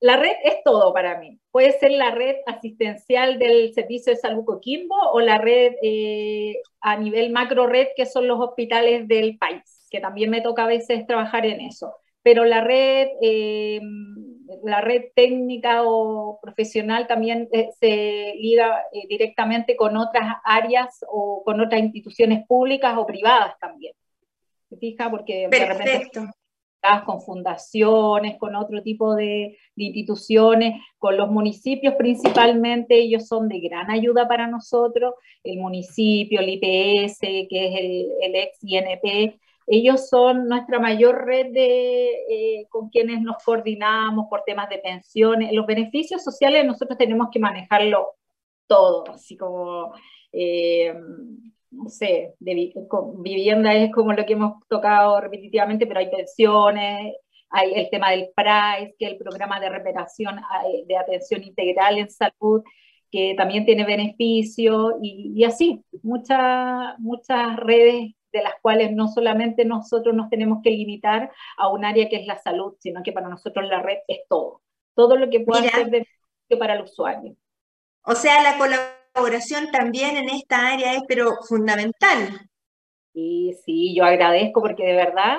La 0.00 0.18
red 0.18 0.34
es 0.44 0.56
todo 0.64 0.92
para 0.92 1.18
mí. 1.18 1.40
Puede 1.50 1.78
ser 1.78 1.92
la 1.92 2.10
red 2.10 2.36
asistencial 2.46 3.38
del 3.38 3.72
Servicio 3.72 4.12
de 4.12 4.18
Salud 4.18 4.44
Coquimbo 4.44 4.96
o 5.12 5.20
la 5.20 5.38
red 5.38 5.72
eh, 5.82 6.56
a 6.80 6.98
nivel 6.98 7.30
macro 7.32 7.66
red, 7.66 7.88
que 7.96 8.04
son 8.04 8.28
los 8.28 8.38
hospitales 8.38 9.08
del 9.08 9.38
país, 9.38 9.86
que 9.90 10.00
también 10.00 10.28
me 10.28 10.42
toca 10.42 10.64
a 10.64 10.68
veces 10.68 11.06
trabajar 11.06 11.46
en 11.46 11.62
eso. 11.62 11.94
Pero 12.22 12.44
la 12.44 12.60
red, 12.60 13.08
eh, 13.22 13.80
la 14.62 14.80
red 14.80 15.04
técnica 15.14 15.82
o 15.84 16.38
profesional 16.40 17.06
también 17.06 17.48
eh, 17.52 17.70
se 17.80 18.34
liga 18.36 18.82
directamente 19.08 19.76
con 19.76 19.96
otras 19.96 20.36
áreas 20.44 21.04
o 21.08 21.42
con 21.44 21.60
otras 21.60 21.80
instituciones 21.80 22.46
públicas 22.46 22.96
o 22.96 23.06
privadas 23.06 23.58
también. 23.58 23.94
¿Se 24.68 24.76
fija? 24.76 25.10
Porque 25.10 25.48
Perfecto 25.50 26.28
con 27.04 27.20
fundaciones, 27.20 28.36
con 28.38 28.54
otro 28.54 28.82
tipo 28.82 29.14
de, 29.14 29.56
instituciones, 29.76 30.80
con 30.98 31.16
los 31.16 31.30
municipios 31.30 31.94
principalmente, 31.94 32.96
ellos 32.96 33.26
son 33.26 33.48
de 33.48 33.60
gran 33.60 33.90
ayuda 33.90 34.28
para 34.28 34.46
nosotros, 34.46 35.14
el 35.42 35.58
municipio, 35.58 36.40
el 36.40 36.50
IPS, 36.50 37.20
que 37.20 37.46
es 37.50 37.74
el, 38.22 38.34
ex 38.36 38.58
INP, 38.62 39.38
ellos 39.66 40.08
son 40.08 40.46
nuestra 40.48 40.78
mayor 40.78 41.24
red 41.24 41.52
de, 41.52 42.10
eh, 42.28 42.66
con 42.68 42.88
quienes 42.90 43.20
nos 43.22 43.42
coordinamos 43.42 44.26
por 44.28 44.42
temas 44.44 44.68
de 44.68 44.78
pensiones. 44.78 45.52
Los 45.52 45.66
beneficios 45.66 46.22
sociales 46.22 46.64
nosotros 46.64 46.98
tenemos 46.98 47.28
que 47.32 47.38
manejarlo 47.38 48.14
todo, 48.66 49.04
así 49.08 49.36
como 49.36 49.92
eh, 50.32 50.94
no 51.70 51.88
sé, 51.88 52.34
vivienda 52.38 53.74
es 53.74 53.92
como 53.92 54.12
lo 54.12 54.24
que 54.24 54.34
hemos 54.34 54.54
tocado 54.68 55.20
repetitivamente, 55.20 55.86
pero 55.86 56.00
hay 56.00 56.10
pensiones, 56.10 57.14
hay 57.50 57.72
el 57.74 57.90
tema 57.90 58.10
del 58.10 58.30
PRICE, 58.34 58.94
que 58.98 59.06
es 59.06 59.12
el 59.12 59.18
programa 59.18 59.60
de 59.60 59.68
reparación 59.70 60.40
de 60.86 60.96
atención 60.96 61.42
integral 61.42 61.98
en 61.98 62.10
salud, 62.10 62.62
que 63.10 63.34
también 63.36 63.64
tiene 63.64 63.84
beneficios, 63.84 64.94
y, 65.02 65.44
así, 65.44 65.84
muchas, 66.02 66.98
muchas 66.98 67.56
redes 67.56 68.12
de 68.34 68.42
las 68.42 68.54
cuales 68.60 68.92
no 68.92 69.08
solamente 69.08 69.64
nosotros 69.64 70.14
nos 70.14 70.28
tenemos 70.28 70.60
que 70.62 70.70
limitar 70.70 71.32
a 71.56 71.68
un 71.68 71.84
área 71.84 72.08
que 72.08 72.16
es 72.16 72.26
la 72.26 72.38
salud, 72.42 72.74
sino 72.80 73.02
que 73.02 73.12
para 73.12 73.28
nosotros 73.28 73.66
la 73.68 73.80
red 73.80 73.98
es 74.08 74.20
todo, 74.28 74.60
todo 74.94 75.16
lo 75.16 75.30
que 75.30 75.40
pueda 75.40 75.62
ser 75.62 75.86
de 75.86 75.90
beneficio 75.90 76.58
para 76.58 76.74
el 76.74 76.82
usuario. 76.82 77.36
O 78.02 78.14
sea, 78.14 78.42
la 78.42 78.58
colaboración 78.58 79.04
colaboración 79.14 79.70
también 79.70 80.16
en 80.16 80.28
esta 80.28 80.72
área 80.72 80.94
es 80.94 81.02
pero 81.06 81.36
fundamental. 81.48 82.50
Sí, 83.12 83.54
sí, 83.64 83.94
yo 83.94 84.04
agradezco 84.04 84.60
porque 84.60 84.84
de 84.84 84.94
verdad 84.94 85.38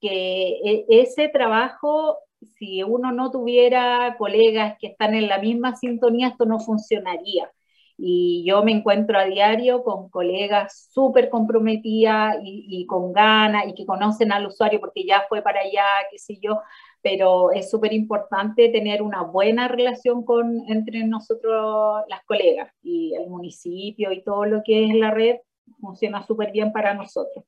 que 0.00 0.60
e, 0.64 0.86
ese 0.88 1.28
trabajo, 1.28 2.18
si 2.56 2.84
uno 2.84 3.10
no 3.10 3.32
tuviera 3.32 4.14
colegas 4.16 4.76
que 4.78 4.86
están 4.88 5.14
en 5.14 5.26
la 5.26 5.38
misma 5.38 5.74
sintonía, 5.74 6.28
esto 6.28 6.44
no 6.46 6.60
funcionaría. 6.60 7.50
Y 7.98 8.44
yo 8.46 8.62
me 8.62 8.72
encuentro 8.72 9.18
a 9.18 9.24
diario 9.24 9.82
con 9.82 10.10
colegas 10.10 10.88
súper 10.92 11.30
comprometidas 11.30 12.36
y, 12.42 12.84
con 12.86 13.12
ganas 13.12 13.66
y 13.68 13.74
que 13.74 13.86
conocen 13.86 14.32
al 14.32 14.46
usuario 14.46 14.80
porque 14.80 15.04
ya 15.04 15.24
fue 15.28 15.42
para 15.42 15.60
allá, 15.60 15.84
qué 16.10 16.18
sé 16.18 16.38
yo, 16.40 16.60
pero 17.00 17.52
es 17.52 17.70
súper 17.70 17.92
importante 17.92 18.68
tener 18.68 19.00
una 19.00 19.22
buena 19.22 19.68
relación 19.68 20.24
con, 20.24 20.64
entre 20.68 21.04
nosotros 21.04 22.02
las 22.08 22.22
colegas 22.24 22.70
y 22.82 23.14
el 23.14 23.28
municipio 23.28 24.12
y 24.12 24.22
todo 24.22 24.44
lo 24.44 24.62
que 24.62 24.84
es 24.84 24.94
la 24.94 25.10
red 25.10 25.36
funciona 25.80 26.22
súper 26.22 26.52
bien 26.52 26.72
para 26.72 26.94
nosotros. 26.94 27.44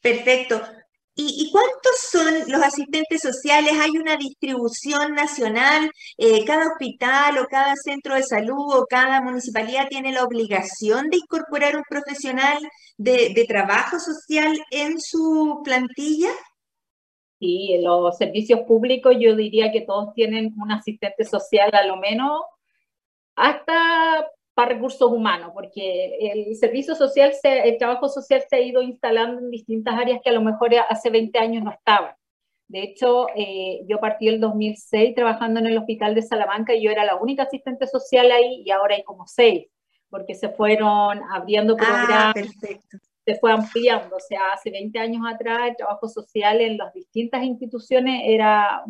Perfecto. 0.00 0.60
¿Y, 1.20 1.50
cuántos 1.50 1.98
son 2.12 2.32
los 2.46 2.62
asistentes 2.62 3.22
sociales? 3.22 3.72
¿Hay 3.80 3.90
una 3.98 4.16
distribución 4.16 5.14
nacional? 5.16 5.90
Eh, 6.16 6.44
¿Cada 6.44 6.68
hospital 6.68 7.38
o 7.38 7.46
cada 7.48 7.74
centro 7.74 8.14
de 8.14 8.22
salud 8.22 8.72
o 8.76 8.86
cada 8.88 9.20
municipalidad 9.20 9.88
tiene 9.88 10.12
la 10.12 10.22
obligación 10.22 11.10
de 11.10 11.16
incorporar 11.16 11.76
un 11.76 11.82
profesional 11.90 12.58
de, 12.98 13.32
de 13.34 13.44
trabajo 13.46 13.98
social 13.98 14.56
en 14.70 15.00
su 15.00 15.60
plantilla? 15.64 16.30
Sí, 17.40 17.80
los 17.82 18.16
servicios 18.16 18.60
públicos 18.60 19.16
yo 19.18 19.34
diría 19.34 19.72
que 19.72 19.80
todos 19.80 20.14
tienen 20.14 20.54
un 20.56 20.70
asistente 20.70 21.24
social 21.24 21.70
a 21.74 21.84
lo 21.84 21.96
menos 21.96 22.42
hasta 23.34 24.24
para 24.58 24.74
recursos 24.74 25.08
humanos, 25.08 25.52
porque 25.54 26.18
el 26.32 26.56
servicio 26.56 26.96
social, 26.96 27.30
el 27.44 27.78
trabajo 27.78 28.08
social 28.08 28.42
se 28.50 28.56
ha 28.56 28.60
ido 28.60 28.82
instalando 28.82 29.40
en 29.40 29.52
distintas 29.52 29.94
áreas 29.94 30.18
que 30.20 30.30
a 30.30 30.32
lo 30.32 30.42
mejor 30.42 30.74
hace 30.88 31.10
20 31.10 31.38
años 31.38 31.62
no 31.62 31.70
estaban. 31.70 32.16
De 32.66 32.82
hecho, 32.82 33.28
eh, 33.36 33.82
yo 33.86 34.00
partí 34.00 34.26
el 34.26 34.40
2006 34.40 35.14
trabajando 35.14 35.60
en 35.60 35.68
el 35.68 35.78
hospital 35.78 36.16
de 36.16 36.22
Salamanca 36.22 36.74
y 36.74 36.82
yo 36.82 36.90
era 36.90 37.04
la 37.04 37.14
única 37.14 37.44
asistente 37.44 37.86
social 37.86 38.32
ahí 38.32 38.64
y 38.66 38.72
ahora 38.72 38.96
hay 38.96 39.04
como 39.04 39.28
seis, 39.28 39.68
porque 40.10 40.34
se 40.34 40.48
fueron 40.48 41.20
abriendo 41.32 41.74
ah, 41.74 41.76
programas. 41.76 42.10
Ah, 42.10 42.32
perfecto 42.34 42.98
se 43.28 43.34
fue 43.38 43.52
ampliando. 43.52 44.16
O 44.16 44.20
sea, 44.20 44.40
hace 44.54 44.70
20 44.70 44.98
años 44.98 45.22
atrás 45.30 45.68
el 45.68 45.76
trabajo 45.76 46.08
social 46.08 46.62
en 46.62 46.78
las 46.78 46.94
distintas 46.94 47.44
instituciones 47.44 48.22
era 48.24 48.82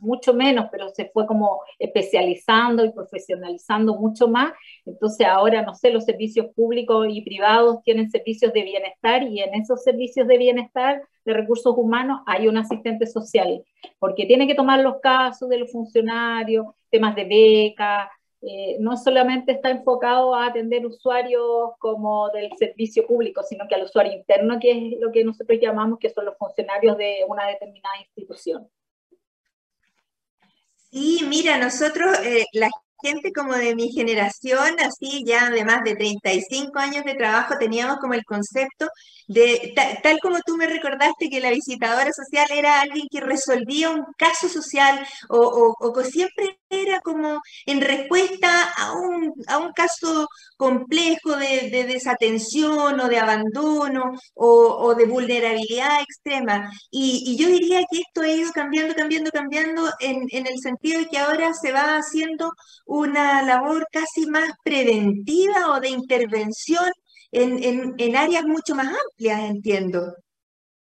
mucho 0.00 0.34
menos, 0.34 0.66
pero 0.70 0.88
se 0.90 1.10
fue 1.12 1.26
como 1.26 1.62
especializando 1.78 2.84
y 2.84 2.92
profesionalizando 2.92 3.94
mucho 3.96 4.28
más. 4.28 4.52
Entonces 4.84 5.26
ahora, 5.26 5.62
no 5.62 5.74
sé, 5.74 5.90
los 5.90 6.04
servicios 6.04 6.46
públicos 6.54 7.06
y 7.10 7.22
privados 7.22 7.82
tienen 7.84 8.10
servicios 8.10 8.52
de 8.52 8.62
bienestar 8.62 9.22
y 9.22 9.40
en 9.40 9.54
esos 9.54 9.82
servicios 9.82 10.26
de 10.26 10.38
bienestar 10.38 11.02
de 11.24 11.32
recursos 11.32 11.74
humanos 11.76 12.20
hay 12.26 12.48
un 12.48 12.56
asistente 12.56 13.06
social, 13.06 13.62
porque 13.98 14.26
tiene 14.26 14.46
que 14.46 14.54
tomar 14.54 14.80
los 14.80 15.00
casos 15.00 15.48
de 15.48 15.58
los 15.58 15.70
funcionarios, 15.70 16.66
temas 16.90 17.14
de 17.14 17.24
becas, 17.24 18.08
eh, 18.42 18.78
no 18.80 18.96
solamente 18.96 19.52
está 19.52 19.70
enfocado 19.70 20.34
a 20.34 20.46
atender 20.46 20.86
usuarios 20.86 21.72
como 21.78 22.30
del 22.30 22.50
servicio 22.56 23.06
público, 23.06 23.42
sino 23.42 23.68
que 23.68 23.74
al 23.74 23.84
usuario 23.84 24.14
interno, 24.14 24.58
que 24.58 24.70
es 24.70 25.00
lo 25.00 25.12
que 25.12 25.24
nosotros 25.24 25.58
llamamos 25.60 25.98
que 25.98 26.08
son 26.08 26.24
los 26.24 26.38
funcionarios 26.38 26.96
de 26.96 27.18
una 27.28 27.46
determinada 27.46 27.96
institución. 28.00 28.66
Sí, 30.92 31.20
mira, 31.28 31.56
nosotros, 31.58 32.18
eh, 32.24 32.44
gente 33.02 33.32
como 33.32 33.54
de 33.54 33.74
mi 33.74 33.90
generación, 33.92 34.76
así 34.80 35.24
ya 35.24 35.50
de 35.50 35.64
más 35.64 35.82
de 35.84 35.96
35 35.96 36.78
años 36.78 37.04
de 37.04 37.14
trabajo, 37.14 37.54
teníamos 37.58 37.98
como 37.98 38.14
el 38.14 38.24
concepto 38.24 38.86
de, 39.30 39.74
tal, 40.02 40.18
como 40.20 40.40
tú 40.44 40.56
me 40.56 40.66
recordaste 40.66 41.30
que 41.30 41.40
la 41.40 41.50
visitadora 41.50 42.12
social 42.12 42.48
era 42.50 42.80
alguien 42.80 43.06
que 43.08 43.20
resolvía 43.20 43.90
un 43.90 44.04
caso 44.18 44.48
social 44.48 45.06
o, 45.28 45.76
o, 45.78 46.02
siempre 46.02 46.58
era 46.68 47.00
como 47.00 47.40
en 47.66 47.80
respuesta 47.80 48.72
a 48.76 48.92
un, 48.92 49.32
a 49.46 49.58
un 49.58 49.72
caso 49.72 50.26
complejo 50.56 51.36
de, 51.36 51.70
desatención 51.86 52.98
o 52.98 53.08
de 53.08 53.18
abandono 53.18 54.12
o, 54.34 54.94
de 54.96 55.04
vulnerabilidad 55.04 56.00
extrema. 56.02 56.68
Y, 56.90 57.36
yo 57.36 57.48
diría 57.48 57.80
que 57.90 57.98
esto 57.98 58.22
ha 58.22 58.28
ido 58.28 58.50
cambiando, 58.52 58.94
cambiando, 58.94 59.30
cambiando 59.30 59.90
en, 60.00 60.26
en 60.30 60.46
el 60.46 60.58
sentido 60.60 61.00
de 61.00 61.06
que 61.06 61.18
ahora 61.18 61.54
se 61.54 61.72
va 61.72 61.96
haciendo 61.96 62.52
una 62.90 63.42
labor 63.42 63.86
casi 63.92 64.26
más 64.26 64.50
preventiva 64.64 65.70
o 65.70 65.80
de 65.80 65.90
intervención 65.90 66.90
en, 67.30 67.94
en, 67.96 68.16
áreas 68.16 68.44
mucho 68.44 68.74
más 68.74 68.88
amplias, 68.88 69.48
entiendo. 69.48 70.12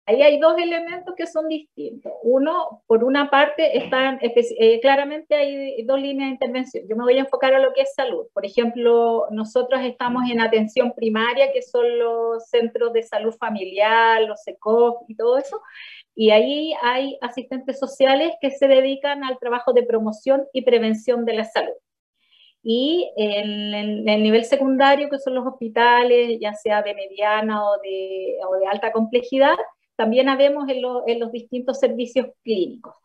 Ahí 0.05 0.21
hay 0.21 0.39
dos 0.39 0.55
elementos 0.59 1.15
que 1.17 1.25
son 1.25 1.47
distintos. 1.47 2.13
Uno, 2.21 2.83
por 2.85 3.03
una 3.03 3.31
parte, 3.31 3.75
están 3.75 4.19
eh, 4.21 4.79
claramente 4.81 5.33
hay 5.33 5.83
dos 5.83 5.99
líneas 5.99 6.27
de 6.27 6.33
intervención. 6.33 6.83
Yo 6.87 6.95
me 6.95 7.05
voy 7.05 7.17
a 7.17 7.21
enfocar 7.21 7.55
a 7.55 7.59
lo 7.59 7.73
que 7.73 7.81
es 7.81 7.95
salud. 7.95 8.27
Por 8.31 8.45
ejemplo, 8.45 9.25
nosotros 9.31 9.81
estamos 9.83 10.29
en 10.29 10.41
atención 10.41 10.93
primaria, 10.95 11.51
que 11.51 11.63
son 11.63 11.97
los 11.97 12.47
centros 12.47 12.93
de 12.93 13.01
salud 13.01 13.33
familiar, 13.33 14.21
los 14.21 14.47
ECOF 14.47 14.97
y 15.07 15.15
todo 15.15 15.39
eso. 15.39 15.59
Y 16.13 16.29
ahí 16.29 16.71
hay 16.83 17.17
asistentes 17.21 17.79
sociales 17.79 18.31
que 18.39 18.51
se 18.51 18.67
dedican 18.67 19.23
al 19.23 19.39
trabajo 19.39 19.73
de 19.73 19.81
promoción 19.81 20.45
y 20.53 20.61
prevención 20.61 21.25
de 21.25 21.33
la 21.33 21.45
salud. 21.45 21.73
Y 22.67 23.11
en, 23.15 24.09
el 24.09 24.23
nivel 24.23 24.43
secundario, 24.43 25.07
que 25.07 25.19
son 25.19 25.35
los 25.35 25.45
hospitales, 25.45 26.39
ya 26.41 26.55
sea 26.55 26.81
de 26.81 26.95
mediana 26.95 27.63
o 27.63 27.77
de, 27.83 28.37
o 28.49 28.55
de 28.57 28.65
alta 28.65 28.91
complejidad, 28.91 29.55
también 29.95 30.29
habemos 30.29 30.67
en, 30.67 30.81
en 31.05 31.19
los 31.19 31.31
distintos 31.31 31.79
servicios 31.79 32.25
clínicos. 32.43 32.95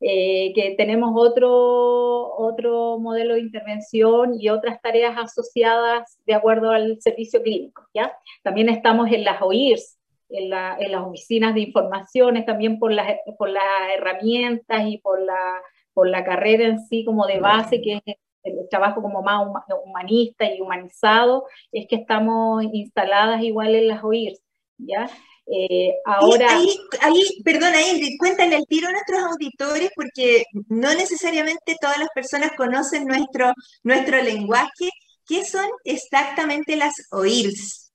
Eh, 0.00 0.52
que 0.56 0.74
tenemos 0.76 1.12
otro, 1.14 2.34
otro 2.36 2.98
modelo 2.98 3.34
de 3.34 3.40
intervención 3.40 4.34
y 4.38 4.48
otras 4.48 4.82
tareas 4.82 5.16
asociadas 5.16 6.18
de 6.26 6.34
acuerdo 6.34 6.72
al 6.72 7.00
servicio 7.00 7.40
clínico. 7.40 7.86
¿ya? 7.94 8.12
También 8.42 8.68
estamos 8.68 9.12
en 9.12 9.22
las 9.22 9.40
OIRS, 9.40 9.96
en, 10.28 10.50
la, 10.50 10.76
en, 10.80 10.90
las 10.90 11.02
oficinas 11.02 11.54
de 11.54 11.60
informaciones, 11.60 12.46
también 12.46 12.80
por 12.80 12.92
las, 12.92 13.16
por 13.38 13.48
las 13.48 13.62
herramientas 13.96 14.82
y 14.88 14.98
por 14.98 15.22
la, 15.22 15.62
por 15.92 16.08
la 16.08 16.24
carrera 16.24 16.64
en 16.64 16.80
sí 16.80 17.04
como 17.04 17.26
de 17.26 17.38
base, 17.38 17.80
que 17.80 18.02
es 18.04 18.16
el 18.44 18.68
trabajo 18.68 19.02
como 19.02 19.22
más 19.22 19.40
humanista 19.84 20.44
y 20.44 20.60
humanizado, 20.60 21.46
es 21.72 21.86
que 21.88 21.96
estamos 21.96 22.62
instaladas 22.72 23.42
igual 23.42 23.74
en 23.74 23.88
las 23.88 24.04
OIRS, 24.04 24.40
¿ya? 24.78 25.10
Eh, 25.46 25.94
ahora... 26.04 26.56
Ahí, 26.56 26.76
ahí, 27.00 27.42
perdona 27.42 27.80
Ingrid, 27.80 28.18
cuéntale 28.18 28.56
el 28.56 28.66
tiro 28.66 28.88
a 28.88 28.92
nuestros 28.92 29.22
auditores 29.22 29.90
porque 29.94 30.44
no 30.68 30.94
necesariamente 30.94 31.76
todas 31.80 31.98
las 31.98 32.08
personas 32.14 32.52
conocen 32.56 33.06
nuestro, 33.06 33.52
nuestro 33.82 34.22
lenguaje. 34.22 34.90
¿Qué 35.26 35.44
son 35.44 35.66
exactamente 35.84 36.76
las 36.76 36.94
OIRS? 37.10 37.92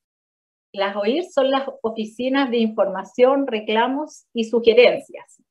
Las 0.71 0.95
OIRS 0.95 1.31
son 1.33 1.49
las 1.49 1.67
oficinas 1.81 2.49
de 2.49 2.57
información, 2.57 3.47
reclamos 3.47 4.25
y 4.33 4.45
sugerencias 4.45 5.41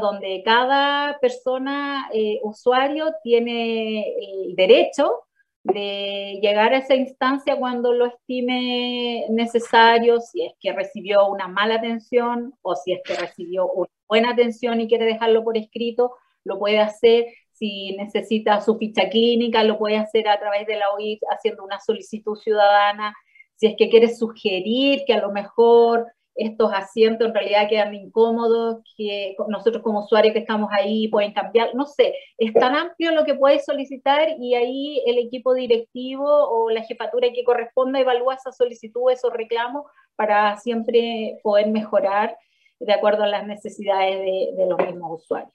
donde 0.00 0.42
cada 0.44 1.18
persona, 1.20 2.08
eh, 2.12 2.40
usuario, 2.42 3.14
tiene 3.22 4.06
el 4.18 4.54
derecho 4.54 5.22
de 5.64 6.38
llegar 6.42 6.74
a 6.74 6.78
esa 6.78 6.94
instancia 6.94 7.56
cuando 7.56 7.92
lo 7.92 8.06
estime 8.06 9.26
necesario, 9.30 10.20
si 10.20 10.44
es 10.44 10.52
que 10.60 10.72
recibió 10.72 11.28
una 11.28 11.48
mala 11.48 11.76
atención 11.76 12.54
o 12.62 12.74
si 12.74 12.92
es 12.92 13.00
que 13.04 13.14
recibió 13.14 13.68
una 13.68 13.88
buena 14.08 14.30
atención 14.30 14.80
y 14.80 14.88
quiere 14.88 15.06
dejarlo 15.06 15.44
por 15.44 15.56
escrito, 15.56 16.16
lo 16.44 16.58
puede 16.58 16.80
hacer. 16.80 17.26
Si 17.52 17.94
necesita 17.96 18.60
su 18.60 18.76
ficha 18.76 19.08
clínica, 19.08 19.62
lo 19.62 19.78
puede 19.78 19.96
hacer 19.96 20.28
a 20.28 20.38
través 20.38 20.66
de 20.66 20.76
la 20.76 20.90
OIT 20.90 21.22
haciendo 21.30 21.64
una 21.64 21.78
solicitud 21.80 22.36
ciudadana. 22.36 23.14
Si 23.54 23.66
es 23.66 23.76
que 23.76 23.88
quiere 23.88 24.12
sugerir 24.12 25.04
que 25.06 25.14
a 25.14 25.20
lo 25.20 25.30
mejor 25.30 26.06
estos 26.34 26.72
asientos 26.72 27.28
en 27.28 27.34
realidad 27.34 27.68
quedan 27.68 27.94
incómodos, 27.94 28.82
que 28.96 29.34
nosotros 29.48 29.82
como 29.82 30.00
usuarios 30.00 30.32
que 30.32 30.40
estamos 30.40 30.70
ahí 30.72 31.08
pueden 31.08 31.32
cambiar, 31.32 31.74
no 31.74 31.86
sé, 31.86 32.14
es 32.38 32.52
tan 32.54 32.74
amplio 32.74 33.12
lo 33.12 33.24
que 33.24 33.34
puedes 33.34 33.64
solicitar 33.64 34.28
y 34.38 34.54
ahí 34.54 35.02
el 35.06 35.18
equipo 35.18 35.54
directivo 35.54 36.24
o 36.26 36.70
la 36.70 36.82
jefatura 36.84 37.28
que 37.34 37.44
corresponda 37.44 38.00
evalúa 38.00 38.34
esa 38.34 38.52
solicitud, 38.52 39.10
esos 39.10 39.32
reclamos 39.32 39.84
para 40.16 40.56
siempre 40.58 41.38
poder 41.42 41.68
mejorar 41.68 42.36
de 42.78 42.92
acuerdo 42.92 43.24
a 43.24 43.28
las 43.28 43.46
necesidades 43.46 44.18
de, 44.56 44.66
los 44.66 44.78
mismos 44.78 45.22
usuarios. 45.22 45.52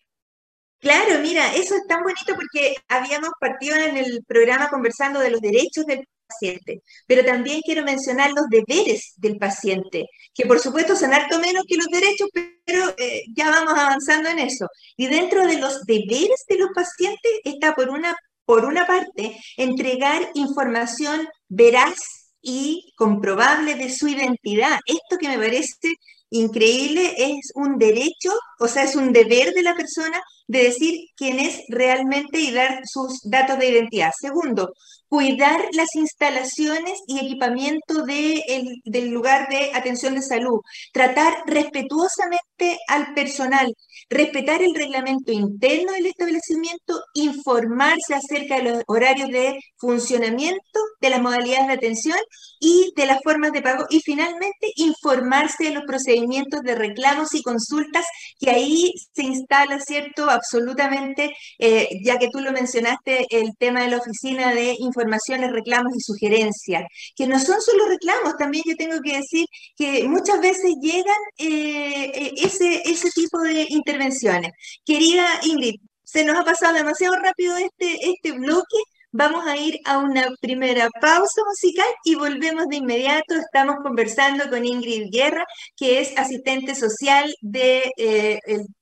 Claro, 0.80 1.20
mira, 1.22 1.48
eso 1.56 1.76
es 1.76 1.88
tan 1.88 2.04
bonito 2.04 2.36
porque 2.36 2.76
habíamos 2.88 3.32
partido 3.40 3.76
en 3.78 3.98
el 3.98 4.24
programa 4.26 4.70
conversando 4.70 5.20
de 5.20 5.32
los 5.32 5.42
derechos 5.42 5.86
del 5.86 6.08
paciente, 6.28 6.84
pero 7.08 7.26
también 7.26 7.62
quiero 7.62 7.84
mencionar 7.84 8.32
los 8.32 8.46
deberes 8.50 9.14
del 9.18 9.38
paciente, 9.38 10.06
que 10.34 10.46
por 10.46 10.60
supuesto 10.60 10.96
son 10.96 11.14
harto 11.14 11.40
menos 11.40 11.64
que 11.68 11.78
los 11.78 11.88
derechos, 11.88 12.30
pero 12.66 12.90
eh, 12.98 13.24
ya 13.36 13.50
vamos 13.50 13.74
avanzando 13.78 14.30
en 14.30 14.40
eso. 14.40 14.68
Y 14.96 15.08
dentro 15.08 15.46
de 15.48 15.58
los 15.58 15.84
deberes 15.86 16.46
de 16.48 16.58
los 16.58 16.70
pacientes 16.74 17.32
está 17.44 17.74
por 17.76 17.90
una, 17.90 18.16
por 18.46 18.66
una 18.66 18.86
parte 18.86 19.38
entregar 19.58 20.30
información 20.34 21.28
veraz 21.48 22.28
y 22.42 22.94
comprobable 22.96 23.76
de 23.76 23.90
su 23.90 24.08
identidad. 24.08 24.80
Esto 24.86 25.18
que 25.20 25.30
me 25.30 25.38
parece 25.38 25.94
increíble 26.30 27.14
es 27.18 27.52
un 27.56 27.78
derecho, 27.78 28.32
o 28.60 28.68
sea, 28.68 28.84
es 28.84 28.96
un 28.96 29.14
deber 29.14 29.54
de 29.54 29.64
la 29.64 29.76
persona 29.76 30.22
de 30.48 30.64
decir 30.64 31.00
quién 31.16 31.40
es 31.40 31.64
realmente 31.70 32.40
y 32.40 32.52
dar 32.52 32.82
sus 32.86 33.20
datos 33.24 33.60
de 33.60 33.70
identidad. 33.70 34.12
Segundo, 34.20 34.72
cuidar 35.08 35.62
las 35.74 35.96
instalaciones 35.96 37.00
y 37.08 37.20
equipamiento 37.20 38.04
del 38.04 39.10
lugar 39.10 39.48
de 39.50 39.72
atención 39.74 40.16
de 40.16 40.22
salud, 40.22 40.60
tratar 40.92 41.34
respetuosamente 41.46 42.78
al 42.88 43.14
personal, 43.14 43.74
respetar 44.10 44.62
el 44.62 44.76
reglamento 44.76 45.32
interno 45.32 45.94
del 45.94 46.08
establecimiento, 46.08 47.02
informarse 47.14 48.16
acerca 48.16 48.58
de 48.58 48.64
los 48.64 48.84
horarios 48.88 49.30
de 49.30 49.58
funcionamiento, 49.78 50.80
de 51.02 51.10
las 51.10 51.22
modalidades 51.22 51.68
de 51.68 51.74
atención 51.74 52.18
y 52.60 52.92
de 52.96 53.06
las 53.06 53.20
formas 53.24 53.52
de 53.52 53.62
pago 53.62 53.86
y 53.90 54.02
finalmente 54.02 54.72
informarse 54.76 55.66
de 55.66 55.72
los 55.72 55.84
procedimientos 55.86 56.62
de 56.62 56.76
reclamos 56.76 57.34
y 57.34 57.44
consultas 57.44 58.06
que 58.40 58.50
ahí 58.50 58.94
se 59.14 59.24
instala, 59.24 59.80
¿cierto? 59.80 60.30
Absolutamente, 60.38 61.36
eh, 61.60 61.90
ya 62.04 62.18
que 62.18 62.30
tú 62.30 62.40
lo 62.40 62.52
mencionaste, 62.52 63.26
el 63.30 63.56
tema 63.58 63.82
de 63.82 63.90
la 63.90 63.98
oficina 63.98 64.54
de 64.54 64.76
informaciones, 64.80 65.52
reclamos 65.52 65.94
y 65.96 66.00
sugerencias, 66.00 66.84
que 67.16 67.28
no 67.28 67.40
son 67.40 67.62
solo 67.62 67.88
reclamos, 67.88 68.38
también 68.38 68.64
yo 68.68 68.76
tengo 68.76 69.00
que 69.02 69.18
decir 69.18 69.46
que 69.76 70.08
muchas 70.08 70.40
veces 70.42 70.76
llegan 70.82 71.16
eh, 71.38 72.12
eh, 72.14 72.34
ese, 72.38 72.82
ese 72.90 73.10
tipo 73.12 73.40
de 73.42 73.66
intervenciones. 73.70 74.52
Querida 74.86 75.28
Ingrid, 75.44 75.76
se 76.04 76.24
nos 76.24 76.38
ha 76.38 76.44
pasado 76.44 76.74
demasiado 76.76 77.16
rápido 77.16 77.58
este, 77.58 78.10
este 78.10 78.32
bloque. 78.34 78.78
Vamos 79.12 79.48
a 79.48 79.56
ir 79.56 79.80
a 79.86 80.00
una 80.00 80.28
primera 80.42 80.90
pausa 81.02 81.42
musical 81.46 81.88
y 82.04 82.16
volvemos 82.16 82.68
de 82.68 82.78
inmediato. 82.78 83.36
Estamos 83.36 83.78
conversando 83.82 84.50
con 84.50 84.66
Ingrid 84.66 85.10
Guerra, 85.12 85.46
que 85.78 86.02
es 86.02 86.18
asistente 86.18 86.76
social 86.76 87.34
de, 87.42 87.90
eh, 87.98 88.40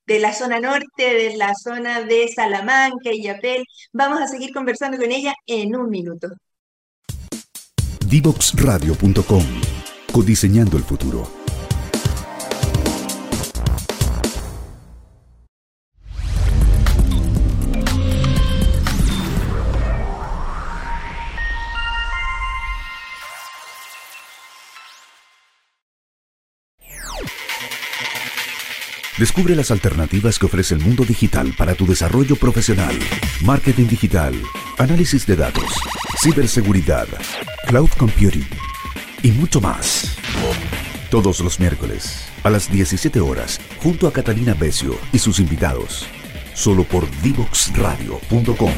la 0.08 0.34
zona 0.34 0.60
norte, 0.60 1.14
de 1.14 1.38
la 1.38 1.54
zona 1.54 2.02
de 2.02 2.28
Salamanca 2.28 3.12
y 3.12 3.24
Yapel. 3.24 3.64
Vamos 3.94 4.20
a 4.20 4.28
seguir 4.28 4.52
conversando 4.52 4.98
con 4.98 5.12
ella 5.12 5.36
en 5.46 5.76
un 5.76 5.90
minuto. 5.90 6.30
Divoxradio.com 8.08 9.44
Codiseñando 10.12 10.78
el 10.78 10.84
futuro. 10.84 11.45
Descubre 29.26 29.56
las 29.56 29.72
alternativas 29.72 30.38
que 30.38 30.46
ofrece 30.46 30.76
el 30.76 30.82
mundo 30.82 31.04
digital 31.04 31.52
para 31.58 31.74
tu 31.74 31.88
desarrollo 31.88 32.36
profesional. 32.36 32.96
Marketing 33.42 33.88
digital, 33.88 34.40
análisis 34.78 35.26
de 35.26 35.36
datos, 35.36 35.66
ciberseguridad, 36.22 37.08
cloud 37.66 37.90
computing 37.98 38.48
y 39.24 39.32
mucho 39.32 39.60
más. 39.60 40.16
Todos 41.10 41.40
los 41.40 41.60
miércoles 41.60 42.28
a 42.44 42.52
las 42.52 42.72
17 42.72 43.20
horas 43.20 43.60
junto 43.82 44.08
a 44.08 44.14
Catalina 44.14 44.54
Becio 44.54 44.96
y 45.12 45.18
sus 45.18 45.40
invitados. 45.40 46.06
Solo 46.54 46.84
por 46.84 47.10
divoxradio.com. 47.24 48.74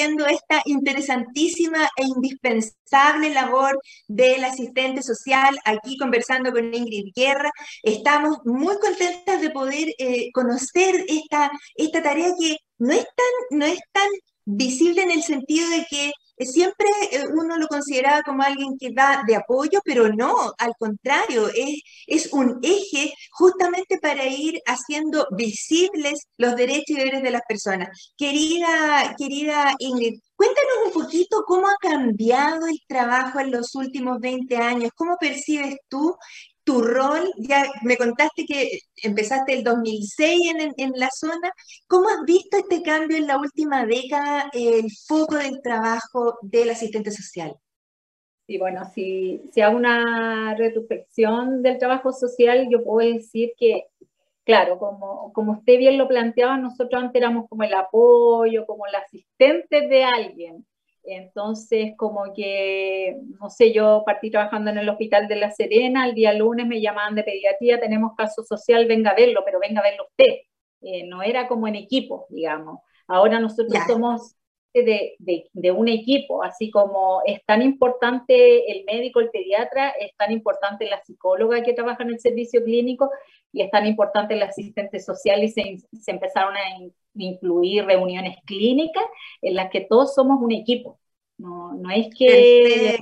conociendo 0.00 0.26
esta 0.26 0.62
interesantísima 0.64 1.88
e 1.96 2.04
indispensable 2.04 3.30
labor 3.30 3.78
del 4.08 4.44
asistente 4.44 5.02
social, 5.02 5.58
aquí 5.64 5.96
conversando 5.98 6.52
con 6.52 6.72
Ingrid 6.72 7.12
Guerra. 7.14 7.50
Estamos 7.82 8.38
muy 8.44 8.76
contentas 8.78 9.40
de 9.40 9.50
poder 9.50 9.88
eh, 9.98 10.30
conocer 10.32 11.04
esta, 11.08 11.50
esta 11.74 12.02
tarea 12.02 12.32
que 12.38 12.56
no 12.78 12.92
es, 12.92 13.04
tan, 13.04 13.58
no 13.58 13.66
es 13.66 13.80
tan 13.92 14.08
visible 14.44 15.02
en 15.02 15.10
el 15.10 15.22
sentido 15.22 15.68
de 15.68 15.86
que 15.88 16.12
siempre 16.46 16.88
eh, 17.12 17.24
uno 17.32 17.56
lo 17.56 17.66
consideraba 17.68 18.22
como 18.22 18.42
alguien 18.42 18.76
que 18.78 18.92
va 18.92 19.22
de 19.26 19.36
apoyo, 19.36 19.80
pero 19.84 20.08
no, 20.08 20.52
al 20.58 20.72
contrario, 20.78 21.48
es, 21.48 21.82
es 22.06 22.32
un 22.32 22.58
eje 22.62 23.12
justamente 23.30 23.98
para 23.98 24.26
ir 24.26 24.60
haciendo 24.66 25.26
visibles 25.32 26.26
los 26.36 26.56
derechos 26.56 26.90
y 26.90 26.94
deberes 26.94 27.22
de 27.22 27.30
las 27.30 27.42
personas. 27.48 28.12
Querida, 28.16 29.14
querida 29.16 29.74
Ingrid, 29.78 30.20
cuéntanos 30.36 30.86
un 30.86 30.92
poquito 30.92 31.44
cómo 31.46 31.68
ha 31.68 31.76
cambiado 31.80 32.66
el 32.66 32.80
trabajo 32.88 33.40
en 33.40 33.50
los 33.50 33.74
últimos 33.74 34.18
20 34.20 34.56
años, 34.56 34.90
cómo 34.94 35.16
percibes 35.18 35.76
tú 35.88 36.16
tu 36.64 36.82
rol, 36.82 37.32
ya 37.38 37.64
me 37.82 37.96
contaste 37.96 38.44
que 38.46 38.80
empezaste 39.02 39.54
el 39.54 39.64
2006 39.64 40.54
en, 40.54 40.74
en, 40.76 40.92
la 40.94 41.10
zona, 41.10 41.52
¿cómo 41.86 42.08
has 42.08 42.22
visto 42.24 42.58
este 42.58 42.82
cambio 42.82 43.16
en 43.16 43.26
la 43.26 43.38
última 43.38 43.86
década, 43.86 44.50
el 44.52 44.90
foco 45.06 45.36
del 45.36 45.60
trabajo 45.62 46.38
del 46.42 46.70
asistente 46.70 47.10
social? 47.10 47.56
Sí, 48.46 48.58
bueno, 48.58 48.84
si, 48.92 49.42
si 49.52 49.60
hago 49.60 49.76
una 49.76 50.54
retrospección 50.56 51.62
del 51.62 51.78
trabajo 51.78 52.12
social, 52.12 52.68
yo 52.68 52.82
puedo 52.82 53.08
decir 53.08 53.52
que, 53.56 53.86
claro, 54.44 54.78
como, 54.78 55.32
como 55.32 55.52
usted 55.52 55.78
bien 55.78 55.96
lo 55.96 56.08
planteaba, 56.08 56.56
nosotros 56.56 57.00
antes 57.00 57.20
éramos 57.20 57.48
como 57.48 57.62
el 57.62 57.74
apoyo, 57.74 58.66
como 58.66 58.86
el 58.86 58.94
asistente 58.96 59.86
de 59.86 60.04
alguien, 60.04 60.66
entonces, 61.04 61.94
como 61.96 62.32
que, 62.34 63.16
no 63.40 63.50
sé, 63.50 63.72
yo 63.72 64.02
partí 64.04 64.30
trabajando 64.30 64.70
en 64.70 64.78
el 64.78 64.88
Hospital 64.88 65.28
de 65.28 65.36
La 65.36 65.50
Serena, 65.50 66.06
el 66.06 66.14
día 66.14 66.32
lunes 66.32 66.66
me 66.66 66.80
llamaban 66.80 67.14
de 67.14 67.24
pediatría, 67.24 67.80
tenemos 67.80 68.12
caso 68.16 68.42
social, 68.44 68.86
venga 68.86 69.10
a 69.10 69.14
verlo, 69.14 69.42
pero 69.44 69.58
venga 69.60 69.80
a 69.80 69.84
verlo 69.84 70.06
usted. 70.10 70.40
Eh, 70.82 71.06
no 71.06 71.22
era 71.22 71.48
como 71.48 71.68
en 71.68 71.76
equipo, 71.76 72.26
digamos. 72.30 72.80
Ahora 73.06 73.40
nosotros 73.40 73.82
somos 73.86 74.36
de, 74.72 75.16
de, 75.52 75.72
un 75.72 75.88
equipo, 75.88 76.42
así 76.44 76.70
como 76.70 77.22
es 77.26 77.44
tan 77.44 77.60
importante 77.62 78.70
el 78.70 78.84
médico, 78.84 79.20
el 79.20 79.30
pediatra, 79.30 79.90
es 79.90 80.16
tan 80.16 80.30
importante 80.30 80.88
la 80.88 81.02
psicóloga 81.02 81.62
que 81.62 81.72
trabaja 81.72 82.02
en 82.04 82.10
el 82.10 82.20
servicio 82.20 82.62
clínico 82.62 83.10
y 83.52 83.62
es 83.62 83.70
tan 83.70 83.86
importante 83.86 84.34
el 84.34 84.42
asistente 84.42 85.00
social 85.00 85.42
y 85.42 85.48
se, 85.48 85.78
se 85.92 86.10
empezaron 86.12 86.56
a 86.56 86.60
incluir 87.14 87.84
reuniones 87.84 88.36
clínicas 88.46 89.04
en 89.42 89.54
las 89.54 89.70
que 89.70 89.82
todos 89.82 90.14
somos 90.14 90.40
un 90.40 90.52
equipo. 90.52 90.98
No, 91.38 91.72
no 91.74 91.90
es 91.90 92.08
que 92.16 92.98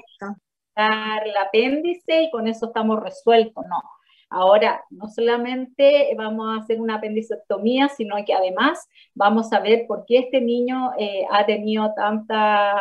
dar 0.77 1.27
el 1.27 1.37
apéndice 1.37 2.23
y 2.23 2.31
con 2.31 2.47
eso 2.47 2.67
estamos 2.67 3.01
resueltos, 3.01 3.65
no. 3.69 3.83
Ahora, 4.31 4.85
no 4.91 5.09
solamente 5.09 6.15
vamos 6.17 6.47
a 6.49 6.63
hacer 6.63 6.81
una 6.81 6.97
apendicectomía, 6.97 7.89
sino 7.89 8.17
que 8.27 8.35
además 8.35 8.87
vamos 9.15 9.53
a 9.53 9.61
ver 9.61 9.87
por 9.87 10.05
qué 10.07 10.19
este 10.19 10.41
niño 10.41 10.93
eh, 10.99 11.25
ha 11.31 11.47
tenido 11.47 11.93
tanta 11.97 12.79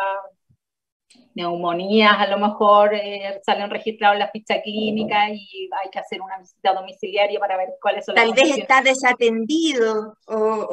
neumonías, 1.38 2.18
a 2.18 2.26
lo 2.26 2.38
mejor 2.38 2.92
eh, 2.94 3.40
salen 3.46 3.70
registrados 3.70 4.14
en 4.16 4.18
la 4.18 4.30
ficha 4.30 4.60
clínica 4.60 5.30
y 5.30 5.70
hay 5.80 5.88
que 5.90 6.00
hacer 6.00 6.20
una 6.20 6.36
visita 6.36 6.74
domiciliaria 6.74 7.38
para 7.38 7.56
ver 7.56 7.68
cuáles 7.80 8.04
son 8.04 8.16
Tal 8.16 8.30
las 8.30 8.36
Tal 8.36 8.48
vez 8.48 8.58
está 8.58 8.82
desatendido 8.82 10.16
o, 10.26 10.68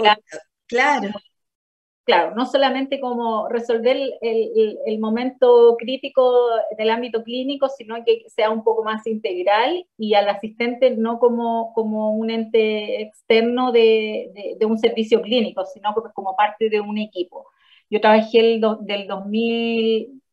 claro. 0.67 1.11
claro. 2.03 2.33
no 2.35 2.47
solamente 2.47 2.99
como 2.99 3.47
resolver 3.47 3.95
el, 4.21 4.79
el, 4.87 4.99
momento 4.99 5.75
crítico 5.77 6.49
del 6.75 6.89
ámbito 6.89 7.23
clínico, 7.23 7.69
sino 7.69 8.03
que 8.03 8.23
sea 8.27 8.49
un 8.49 8.63
poco 8.63 8.83
más 8.83 9.05
integral 9.05 9.85
y 9.99 10.15
al 10.15 10.27
asistente 10.29 10.89
no 10.97 11.19
como, 11.19 11.73
como 11.75 12.11
un 12.15 12.31
ente 12.31 13.03
externo 13.03 13.71
de, 13.71 14.55
de, 14.57 14.65
un 14.65 14.79
servicio 14.79 15.21
clínico, 15.21 15.63
sino 15.65 15.93
como 16.15 16.35
parte 16.35 16.71
de 16.71 16.81
un 16.81 16.97
equipo. 16.97 17.45
Yo 17.87 18.01
trabajé 18.01 18.39
el 18.39 18.61
del 18.81 19.05
2000 19.05 20.23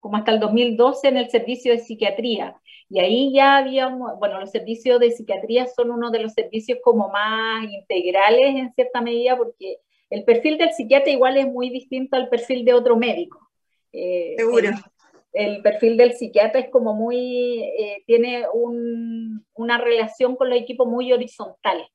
como 0.00 0.16
hasta 0.16 0.32
el 0.32 0.40
2012 0.40 1.08
en 1.08 1.16
el 1.16 1.30
servicio 1.30 1.72
de 1.72 1.78
psiquiatría. 1.78 2.60
Y 2.88 3.00
ahí 3.00 3.32
ya 3.34 3.56
había, 3.56 3.88
bueno, 3.88 4.38
los 4.38 4.50
servicios 4.50 5.00
de 5.00 5.10
psiquiatría 5.10 5.66
son 5.66 5.90
uno 5.90 6.10
de 6.10 6.20
los 6.20 6.32
servicios 6.32 6.78
como 6.82 7.08
más 7.08 7.64
integrales 7.64 8.54
en 8.54 8.72
cierta 8.74 9.00
medida 9.00 9.36
porque 9.36 9.78
el 10.08 10.24
perfil 10.24 10.56
del 10.56 10.72
psiquiatra 10.72 11.10
igual 11.10 11.36
es 11.36 11.46
muy 11.46 11.70
distinto 11.70 12.16
al 12.16 12.28
perfil 12.28 12.64
de 12.64 12.74
otro 12.74 12.96
médico. 12.96 13.50
Eh, 13.92 14.34
Seguro. 14.38 14.70
El, 15.32 15.62
perfil 15.62 15.96
del 15.96 16.14
psiquiatra 16.14 16.60
es 16.60 16.70
como 16.70 16.94
muy, 16.94 17.62
eh, 17.62 18.04
tiene 18.06 18.44
una 19.54 19.78
relación 19.78 20.36
con 20.36 20.48
los 20.48 20.58
equipos 20.58 20.86
muy 20.86 21.12
horizontales, 21.12 21.88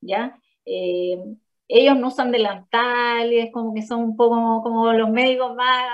¿ya? 0.00 0.38
Eh, 0.64 1.18
ellos 1.68 1.98
no 1.98 2.08
usan 2.08 2.30
delantales, 2.30 3.50
como 3.52 3.74
que 3.74 3.82
son 3.82 4.00
un 4.00 4.16
poco 4.16 4.62
como 4.62 4.92
los 4.92 5.10
médicos 5.10 5.54
más 5.56 5.84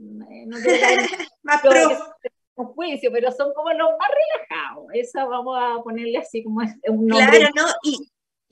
no 0.00 0.56
más 1.42 1.62
un 2.56 2.66
juicio, 2.74 3.10
pero 3.12 3.32
son 3.32 3.52
como 3.54 3.70
los 3.70 3.90
más 3.98 4.08
relajados. 4.10 4.86
Esa 4.92 5.24
vamos 5.24 5.56
a 5.58 5.82
ponerle 5.82 6.18
así 6.18 6.42
como 6.42 6.60
un 6.88 7.06
nombre. 7.06 7.38
Claro, 7.38 7.48
¿no? 7.56 7.66
Y, 7.82 7.96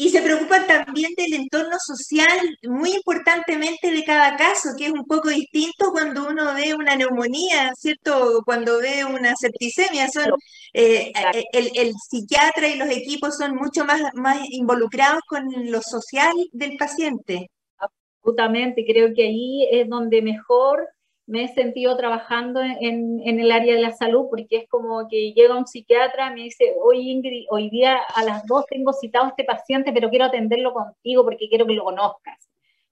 y 0.01 0.11
se 0.11 0.23
preocupan 0.23 0.67
también 0.67 1.13
del 1.17 1.35
entorno 1.35 1.77
social, 1.85 2.57
muy 2.63 2.93
importantemente 2.93 3.91
de 3.91 4.05
cada 4.05 4.37
caso, 4.37 4.71
que 4.79 4.87
es 4.87 4.93
un 4.93 5.05
poco 5.05 5.29
distinto 5.29 5.91
cuando 5.91 6.29
uno 6.29 6.55
ve 6.55 6.75
una 6.75 6.97
neumonía, 6.97 7.73
¿cierto? 7.77 8.43
Cuando 8.45 8.79
ve 8.79 9.05
una 9.05 9.35
septicemia. 9.35 10.09
Son, 10.09 10.31
eh, 10.73 11.13
eh, 11.35 11.45
el, 11.53 11.71
el, 11.75 11.93
psiquiatra 11.95 12.69
y 12.69 12.77
los 12.77 12.89
equipos 12.89 13.37
son 13.37 13.57
mucho 13.57 13.85
más, 13.85 14.01
más 14.15 14.39
involucrados 14.51 15.21
con 15.27 15.45
lo 15.71 15.83
social 15.83 16.33
del 16.53 16.77
paciente. 16.77 17.51
Absolutamente, 17.79 18.85
creo 18.87 19.13
que 19.15 19.25
ahí 19.25 19.69
es 19.73 19.89
donde 19.89 20.23
mejor 20.23 20.89
me 21.29 21.45
he 21.45 21.49
sentido 21.49 21.95
trabajando 21.97 22.61
en, 22.63 23.21
el 23.23 23.53
área 23.53 23.75
de 23.75 23.83
la 23.83 23.93
salud, 23.93 24.27
porque 24.31 24.57
es 24.57 24.69
como 24.69 25.07
que 25.09 25.33
llega 25.35 25.57
un 25.57 25.67
psiquiatra, 25.67 26.31
me 26.31 26.45
dice, 26.45 26.75
oye 26.83 27.03
Ingrid, 27.03 27.45
hoy 27.51 27.69
día 27.69 27.99
a 28.15 28.25
las 28.25 28.47
dos 28.47 28.65
tengo 28.67 28.95
citado 28.95 29.27
a 29.27 29.29
este 29.29 29.45
paciente, 29.45 29.93
pero 29.93 30.09
quiero 30.09 30.25
atenderlo 30.25 30.73
contigo 30.73 31.25
porque 31.25 31.51
quiero 31.51 31.67
que 31.67 31.75
lo 31.75 31.85
conozcas, 31.85 32.49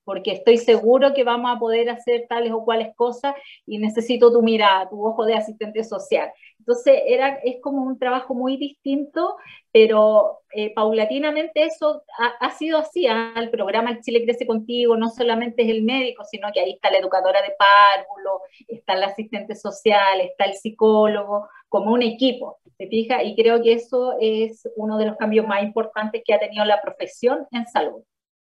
porque 0.06 0.30
estoy 0.30 0.56
seguro 0.56 1.12
que 1.14 1.24
vamos 1.24 1.50
a 1.54 1.58
poder 1.58 1.90
hacer 1.90 2.26
tales 2.28 2.52
o 2.52 2.64
cuales 2.64 2.94
cosas 2.94 3.34
y 3.66 3.78
necesito 3.78 4.32
tu 4.32 4.40
mirada, 4.40 4.88
tu 4.88 5.04
ojo 5.04 5.26
de 5.26 5.34
asistente 5.34 5.82
social. 5.82 6.30
Entonces, 6.60 7.02
era, 7.06 7.40
es 7.42 7.56
como 7.60 7.82
un 7.82 7.98
trabajo 7.98 8.32
muy 8.32 8.56
distinto, 8.56 9.36
pero 9.72 10.42
eh, 10.52 10.72
paulatinamente 10.74 11.64
eso 11.64 12.04
ha, 12.40 12.50
sido 12.50 12.78
así. 12.78 13.08
¿ah? 13.08 13.34
El 13.36 13.50
programa 13.50 13.90
El 13.90 14.00
Chile 14.00 14.22
Crece 14.22 14.46
Contigo 14.46 14.96
no 14.96 15.10
solamente 15.10 15.64
es 15.64 15.70
el 15.70 15.82
médico, 15.82 16.22
sino 16.24 16.52
que 16.54 16.60
ahí 16.60 16.74
está 16.74 16.88
la 16.92 16.98
educadora 16.98 17.42
de 17.42 17.54
párvulo, 17.58 18.42
está 18.68 18.92
el 18.94 19.02
asistente 19.02 19.56
social, 19.56 20.20
está 20.20 20.44
el 20.44 20.54
psicólogo, 20.54 21.48
como 21.68 21.92
un 21.92 22.02
equipo, 22.02 22.60
¿se 22.78 22.86
fija? 22.86 23.24
Y 23.24 23.34
creo 23.34 23.60
que 23.60 23.72
eso 23.72 24.14
es 24.20 24.68
uno 24.76 24.98
de 24.98 25.06
los 25.06 25.16
cambios 25.16 25.48
más 25.48 25.64
importantes 25.64 26.22
que 26.24 26.32
ha 26.32 26.38
tenido 26.38 26.64
la 26.64 26.80
profesión 26.80 27.44
en 27.50 27.66
salud, 27.66 28.04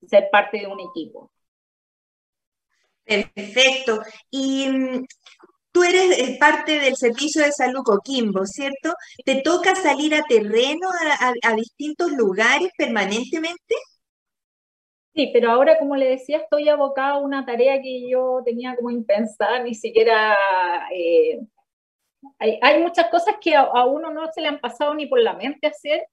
ser 0.07 0.29
parte 0.31 0.59
de 0.59 0.67
un 0.67 0.79
equipo. 0.79 1.29
Perfecto. 3.05 4.01
Y 4.29 4.67
mm, 4.69 5.05
tú 5.71 5.83
eres 5.83 6.19
eh, 6.19 6.37
parte 6.39 6.79
del 6.79 6.95
servicio 6.95 7.43
de 7.43 7.51
salud 7.51 7.81
Coquimbo, 7.83 8.45
¿cierto? 8.45 8.93
¿Te 9.25 9.41
toca 9.41 9.75
salir 9.75 10.13
a 10.15 10.23
terreno 10.23 10.89
a, 11.43 11.55
distintos 11.55 12.11
lugares 12.11 12.69
permanentemente? 12.77 13.75
Sí, 15.13 15.29
pero 15.33 15.51
ahora, 15.51 15.77
como 15.77 15.95
le 15.95 16.07
decía, 16.07 16.37
estoy 16.37 16.69
abocada 16.69 17.15
a 17.15 17.19
una 17.19 17.45
tarea 17.45 17.81
que 17.81 18.09
yo 18.09 18.41
tenía 18.45 18.75
como 18.75 18.89
impensada, 18.89 19.61
ni 19.61 19.75
siquiera... 19.75 20.37
Eh, 20.93 21.39
hay, 22.37 22.81
muchas 22.81 23.09
cosas 23.09 23.35
que 23.41 23.55
a, 23.55 23.85
uno 23.85 24.11
no 24.11 24.31
se 24.31 24.41
le 24.41 24.47
han 24.47 24.59
pasado 24.59 24.93
ni 24.93 25.07
por 25.07 25.19
la 25.19 25.33
mente 25.33 25.67
hacer. 25.67 26.07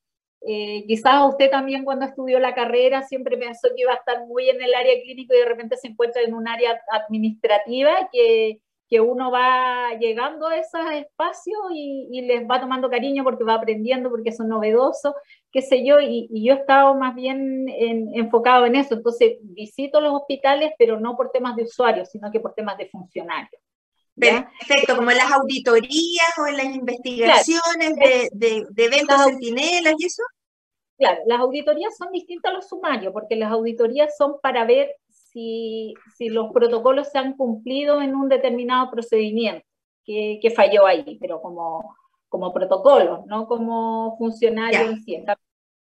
Eh, 0.47 0.85
quizás 0.87 1.29
usted 1.29 1.51
también 1.51 1.85
cuando 1.85 2.05
estudió 2.07 2.39
la 2.39 2.55
carrera 2.55 3.03
siempre 3.03 3.37
pensó 3.37 3.69
que 3.75 3.83
iba 3.83 3.93
a 3.93 3.97
estar 3.97 4.25
muy 4.27 4.49
en 4.49 4.63
el 4.63 4.73
área 4.73 4.95
clínica 5.03 5.35
y 5.35 5.41
de 5.41 5.45
repente 5.45 5.77
se 5.77 5.89
encuentra 5.89 6.23
en 6.23 6.33
un 6.33 6.47
área 6.47 6.81
administrativa 6.93 8.09
que, 8.13 8.61
que 8.89 9.01
uno 9.01 9.31
va 9.31 9.95
llegando 10.01 10.47
a 10.47 10.57
esos 10.57 10.81
espacios 10.93 11.59
y, 11.73 12.23
les 12.23 12.49
va 12.49 12.61
tomando 12.61 12.89
cariño 12.89 13.25
porque 13.25 13.45
va 13.45 13.55
aprendiendo, 13.55 14.11
porque 14.11 14.33
son 14.33 14.49
novedosos, 14.49 15.15
qué 15.53 15.63
sé 15.63 15.85
yo, 15.85 16.01
y, 16.01 16.29
yo 16.45 16.55
he 16.55 16.57
estado 16.57 16.95
más 16.95 17.15
bien 17.15 17.67
enfocado 18.15 18.67
en 18.67 18.77
eso. 18.77 18.95
Entonces, 18.95 19.39
visito 19.43 20.01
los 20.01 20.15
hospitales, 20.15 20.73
pero 20.79 20.99
no 21.01 21.17
por 21.17 21.31
temas 21.31 21.57
de 21.57 21.65
usuarios, 21.65 22.11
sino 22.11 22.31
que 22.31 22.41
por 22.41 22.55
temas 22.55 22.79
de 22.79 22.89
funcionarios. 22.89 23.61
Perfecto, 24.19 24.97
como 24.97 25.11
en 25.11 25.17
las 25.17 25.33
auditorías 25.33 26.39
o 26.39 26.47
en 26.47 26.57
las 26.57 26.75
investigaciones 26.75 27.95
de, 27.97 28.29
de, 28.33 28.67
de, 28.71 28.85
eventos 28.85 29.23
centinelas 29.25 29.95
y 29.99 30.07
eso. 30.07 30.23
Claro, 30.97 31.21
las 31.27 31.41
auditorías 31.41 31.97
son 31.97 32.11
distintas 32.13 32.51
a 32.51 32.55
los 32.57 32.69
sumarios, 32.69 33.13
porque 33.13 33.37
las 33.37 33.53
auditorías 33.53 34.17
son 34.17 34.41
para 34.43 34.65
ver 34.65 34.97
si, 35.09 35.95
si 36.17 36.29
los 36.29 36.53
protocolos 36.53 37.09
se 37.11 37.19
han 37.19 37.37
cumplido 37.37 38.03
en 38.03 38.17
un 38.17 38.29
determinado 38.29 38.91
procedimiento 38.91 39.65
que, 40.05 40.39
que 40.43 40.51
falló 40.51 40.87
ahí, 40.87 41.19
pero 41.21 41.41
como, 41.41 41.95
como 42.29 42.53
protocolo, 42.53 43.25
no 43.27 43.47
como 43.47 44.17
funcionario 44.19 44.81
en 44.81 45.03
sí. 45.03 45.25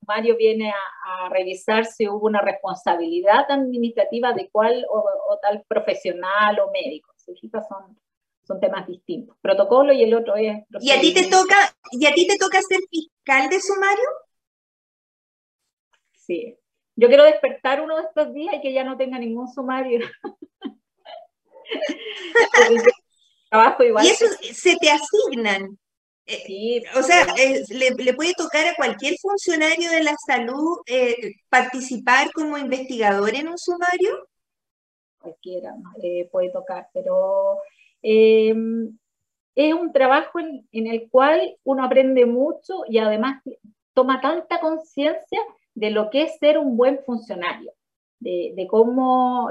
Mario 0.07 0.37
viene 0.37 0.71
a, 0.71 1.29
revisar 1.29 1.85
si 1.85 2.09
hubo 2.09 2.27
una 2.27 2.41
responsabilidad 2.41 3.45
administrativa 3.49 4.33
de 4.33 4.49
cuál 4.51 4.85
o, 4.91 5.39
tal 5.41 5.63
profesional 5.69 6.59
o 6.61 6.71
médico. 6.73 7.13
Son, 7.17 7.97
son 8.51 8.61
temas 8.61 8.87
distintos. 8.89 9.37
Protocolo 9.41 9.93
y 9.93 10.03
el 10.03 10.13
otro 10.13 10.35
es... 10.35 10.65
¿Y 10.81 10.91
a 10.91 11.01
ti 11.01 11.15
te 11.15 11.29
toca, 11.29 11.57
y 11.93 12.05
a 12.07 12.13
ti 12.13 12.27
te 12.27 12.37
toca 12.37 12.61
ser 12.63 12.81
fiscal 12.91 13.49
de 13.49 13.61
sumario? 13.61 14.09
Sí. 16.15 16.57
Yo 16.97 17.07
quiero 17.07 17.25
despertar 17.25 17.81
uno 17.81 17.97
de 17.97 18.03
estos 18.03 18.35
días 18.35 18.57
y 18.57 18.61
que 18.61 18.73
ya 18.73 18.83
no 18.83 18.97
tenga 18.97 19.19
ningún 19.19 19.49
sumario. 19.49 20.01
trabajo 23.49 23.85
igual. 23.85 24.05
Y 24.05 24.09
eso 24.09 24.27
se 24.53 24.77
te 24.77 24.91
asignan. 24.91 25.79
Eh, 26.27 26.83
o 26.97 27.03
sea, 27.03 27.27
eh, 27.39 27.63
le, 27.71 28.15
puede 28.15 28.35
tocar 28.35 28.67
a 28.67 28.75
cualquier 28.77 29.15
funcionario 29.21 29.91
de 29.91 30.03
la 30.03 30.15
salud 30.27 30.79
eh, 30.87 31.35
participar 31.49 32.33
como 32.33 32.59
investigador 32.59 33.35
en 33.35 33.49
un 33.49 33.59
sumario? 33.59 34.29
Cualquiera 35.19 35.75
puede 36.31 36.51
tocar, 36.51 36.89
pero 36.93 37.61
em, 38.03 38.97
es 39.55 39.75
un 39.75 39.93
trabajo 39.93 40.39
en, 40.39 40.87
el 40.87 41.09
cual 41.11 41.57
uno 41.65 41.85
aprende 41.85 42.27
mucho 42.27 42.83
y 42.89 42.99
además 42.99 43.43
toma 43.95 44.21
tanta 44.21 44.61
conciencia 44.61 45.41
de 45.75 45.91
lo 45.91 46.11
que 46.11 46.23
es 46.23 46.39
ser 46.39 46.59
un 46.59 46.77
buen 46.77 47.01
funcionario. 47.05 47.73
De, 48.21 48.67
cómo 48.69 49.49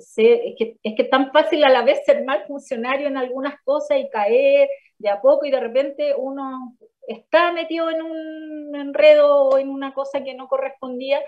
ser, 0.00 0.40
es 0.44 0.54
que, 0.58 0.76
es 0.82 0.96
que 0.96 1.04
tan 1.04 1.30
fácil 1.30 1.62
a 1.62 1.68
la 1.68 1.84
vez 1.84 2.00
ser 2.04 2.24
mal 2.24 2.44
funcionario 2.46 3.06
en 3.06 3.16
algunas 3.16 3.54
cosas 3.62 3.98
y 3.98 4.10
caer 4.10 4.68
de 4.98 5.08
a 5.08 5.20
poco 5.20 5.44
y 5.44 5.52
de 5.52 5.60
repente 5.60 6.12
uno 6.16 6.76
está 7.06 7.52
metido 7.52 7.90
en 7.90 8.02
un 8.02 8.74
enredo 8.74 9.48
o 9.48 9.58
en 9.58 9.68
una 9.68 9.94
cosa 9.94 10.24
que 10.24 10.34
no 10.34 10.48
correspondía. 10.48 11.20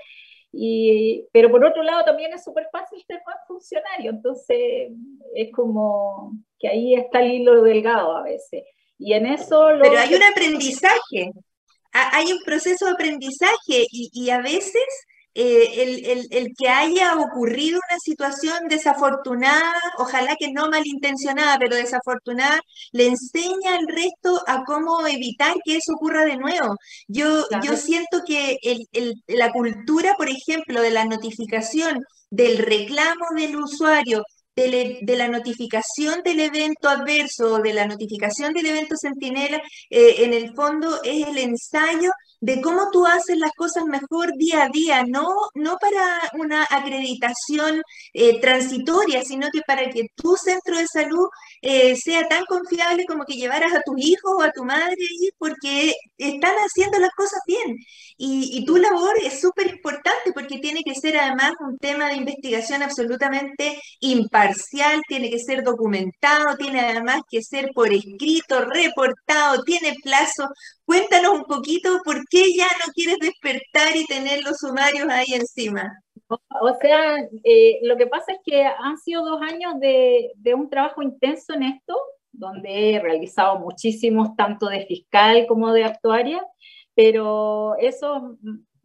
Y, 0.58 1.28
pero 1.32 1.50
por 1.50 1.62
otro 1.62 1.82
lado 1.82 2.02
también 2.04 2.32
es 2.32 2.42
súper 2.42 2.66
fácil 2.72 3.02
ser 3.06 3.20
más 3.26 3.36
funcionario, 3.46 4.10
entonces 4.10 4.90
es 5.34 5.52
como 5.52 6.32
que 6.58 6.68
ahí 6.68 6.94
está 6.94 7.20
el 7.20 7.32
hilo 7.32 7.62
delgado 7.62 8.16
a 8.16 8.22
veces. 8.22 8.64
Y 8.98 9.12
en 9.12 9.26
eso... 9.26 9.68
pero 9.82 9.98
hay 9.98 10.14
un 10.14 10.22
aprendizaje, 10.22 11.30
hay 11.92 12.32
un 12.32 12.40
proceso 12.42 12.86
de 12.86 12.92
aprendizaje 12.92 13.86
y, 13.90 14.10
y 14.14 14.30
a 14.30 14.40
veces 14.40 14.86
eh, 15.38 15.82
el, 15.82 16.28
el, 16.30 16.54
que 16.56 16.68
haya 16.70 17.14
ocurrido 17.16 17.78
una 17.90 17.98
situación 17.98 18.68
desafortunada, 18.68 19.74
ojalá 19.98 20.34
que 20.38 20.50
no 20.50 20.70
malintencionada, 20.70 21.58
pero 21.58 21.76
desafortunada, 21.76 22.58
le 22.92 23.08
enseña 23.08 23.74
al 23.76 23.86
resto 23.86 24.42
a 24.46 24.64
cómo 24.64 25.06
evitar 25.06 25.54
que 25.62 25.76
eso 25.76 25.92
ocurra 25.94 26.24
de 26.24 26.38
nuevo. 26.38 26.76
Yo, 27.06 27.44
yo 27.62 27.76
siento 27.76 28.22
que 28.26 28.56
la 29.26 29.52
cultura, 29.52 30.14
por 30.16 30.30
ejemplo, 30.30 30.80
de 30.80 30.90
la 30.90 31.04
notificación, 31.04 32.02
del 32.30 32.56
reclamo 32.56 33.26
del 33.36 33.56
usuario, 33.56 34.22
de, 34.56 35.16
la 35.16 35.28
notificación 35.28 36.22
del 36.24 36.40
evento 36.40 36.88
adverso, 36.88 37.58
de 37.58 37.74
la 37.74 37.86
notificación 37.86 38.54
del 38.54 38.66
evento 38.66 38.96
centinela, 38.96 39.60
eh, 39.90 40.24
en 40.24 40.32
el 40.32 40.54
fondo 40.54 41.02
es 41.04 41.28
el 41.28 41.36
ensayo 41.36 42.10
de 42.40 42.60
cómo 42.60 42.90
tú 42.90 43.06
haces 43.06 43.38
las 43.38 43.52
cosas 43.52 43.84
mejor 43.84 44.36
día 44.36 44.64
a 44.64 44.68
día, 44.68 45.04
no, 45.06 45.28
no 45.54 45.76
para 45.78 46.20
una 46.34 46.64
acreditación 46.70 47.82
eh, 48.12 48.40
transitoria, 48.40 49.22
sino 49.24 49.48
que 49.52 49.62
para 49.66 49.88
que 49.90 50.08
tu 50.14 50.36
centro 50.36 50.76
de 50.78 50.86
salud 50.86 51.28
eh, 51.62 51.96
sea 51.96 52.28
tan 52.28 52.44
confiable 52.46 53.06
como 53.06 53.24
que 53.24 53.34
llevaras 53.36 53.74
a 53.74 53.82
tus 53.82 53.96
hijos 53.98 54.32
o 54.38 54.42
a 54.42 54.52
tu 54.52 54.64
madre 54.64 54.96
porque 55.38 55.94
están 56.18 56.54
haciendo 56.56 56.98
las 56.98 57.10
cosas 57.16 57.40
bien. 57.46 57.76
Y, 58.18 58.58
y 58.58 58.64
tu 58.64 58.76
labor 58.76 59.14
es 59.22 59.40
súper 59.40 59.66
importante 59.68 60.32
porque 60.32 60.45
tiene 60.66 60.82
que 60.82 60.96
ser 60.96 61.16
además 61.16 61.52
un 61.60 61.78
tema 61.78 62.08
de 62.08 62.16
investigación 62.16 62.82
absolutamente 62.82 63.80
imparcial, 64.00 65.00
tiene 65.06 65.30
que 65.30 65.38
ser 65.38 65.62
documentado, 65.62 66.56
tiene 66.56 66.80
además 66.80 67.20
que 67.30 67.40
ser 67.40 67.70
por 67.72 67.92
escrito, 67.92 68.64
reportado, 68.64 69.62
tiene 69.62 69.94
plazo 70.02 70.48
Cuéntanos 70.84 71.34
un 71.34 71.44
poquito 71.44 72.00
por 72.04 72.16
qué 72.28 72.52
ya 72.56 72.66
no 72.84 72.92
quieres 72.94 73.18
despertar 73.20 73.96
y 73.96 74.06
tener 74.06 74.42
los 74.44 74.58
sumarios 74.58 75.08
ahí 75.08 75.34
encima. 75.34 76.00
O 76.28 76.74
sea, 76.80 77.16
eh, 77.44 77.78
lo 77.82 77.96
que 77.96 78.06
pasa 78.06 78.32
es 78.32 78.38
que 78.44 78.64
han 78.64 78.98
sido 78.98 79.24
dos 79.24 79.40
años 79.42 79.80
de, 79.80 80.32
un 80.54 80.68
trabajo 80.68 81.02
intenso 81.02 81.54
en 81.54 81.64
esto, 81.64 81.94
donde 82.32 82.94
he 82.94 83.00
realizado 83.00 83.58
muchísimos, 83.58 84.36
tanto 84.36 84.66
de 84.68 84.86
fiscal 84.86 85.46
como 85.46 85.72
de 85.72 85.84
actuaria, 85.84 86.40
pero 86.94 87.76
eso 87.78 88.36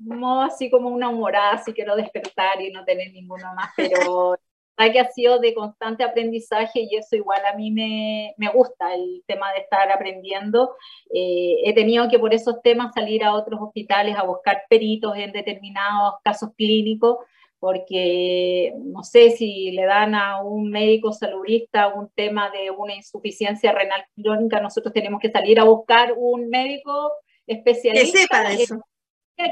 no 0.03 0.41
así 0.43 0.69
como 0.69 0.89
una 0.89 1.09
humorada, 1.09 1.57
si 1.59 1.73
quiero 1.73 1.95
despertar 1.95 2.61
y 2.61 2.71
no 2.71 2.83
tener 2.85 3.11
ninguno 3.11 3.53
más, 3.55 3.71
pero 3.75 4.35
que 4.89 4.99
ha 4.99 5.11
sido 5.11 5.39
de 5.39 5.53
constante 5.53 6.03
aprendizaje 6.03 6.87
y 6.89 6.95
eso 6.95 7.15
igual 7.15 7.41
a 7.45 7.55
mí 7.55 7.71
me, 7.71 8.33
me 8.37 8.49
gusta, 8.49 8.95
el 8.95 9.23
tema 9.27 9.51
de 9.53 9.59
estar 9.59 9.91
aprendiendo. 9.91 10.75
Eh, 11.13 11.57
he 11.65 11.73
tenido 11.73 12.09
que 12.09 12.17
por 12.17 12.33
esos 12.33 12.61
temas 12.61 12.93
salir 12.95 13.23
a 13.23 13.35
otros 13.35 13.59
hospitales 13.61 14.15
a 14.15 14.23
buscar 14.23 14.63
peritos 14.69 15.15
en 15.17 15.31
determinados 15.31 16.15
casos 16.23 16.51
clínicos, 16.55 17.17
porque 17.59 18.73
no 18.77 19.03
sé 19.03 19.31
si 19.31 19.71
le 19.71 19.85
dan 19.85 20.15
a 20.15 20.41
un 20.41 20.71
médico 20.71 21.13
saludista 21.13 21.89
un 21.89 22.09
tema 22.15 22.49
de 22.49 22.71
una 22.71 22.95
insuficiencia 22.95 23.71
renal 23.71 24.03
crónica, 24.15 24.59
nosotros 24.61 24.93
tenemos 24.93 25.19
que 25.19 25.29
salir 25.29 25.59
a 25.59 25.65
buscar 25.65 26.13
un 26.17 26.49
médico 26.49 27.11
especialista 27.45 28.17
que 28.17 28.23
sepa 28.23 28.49
de 28.49 28.63
eso. 28.63 28.81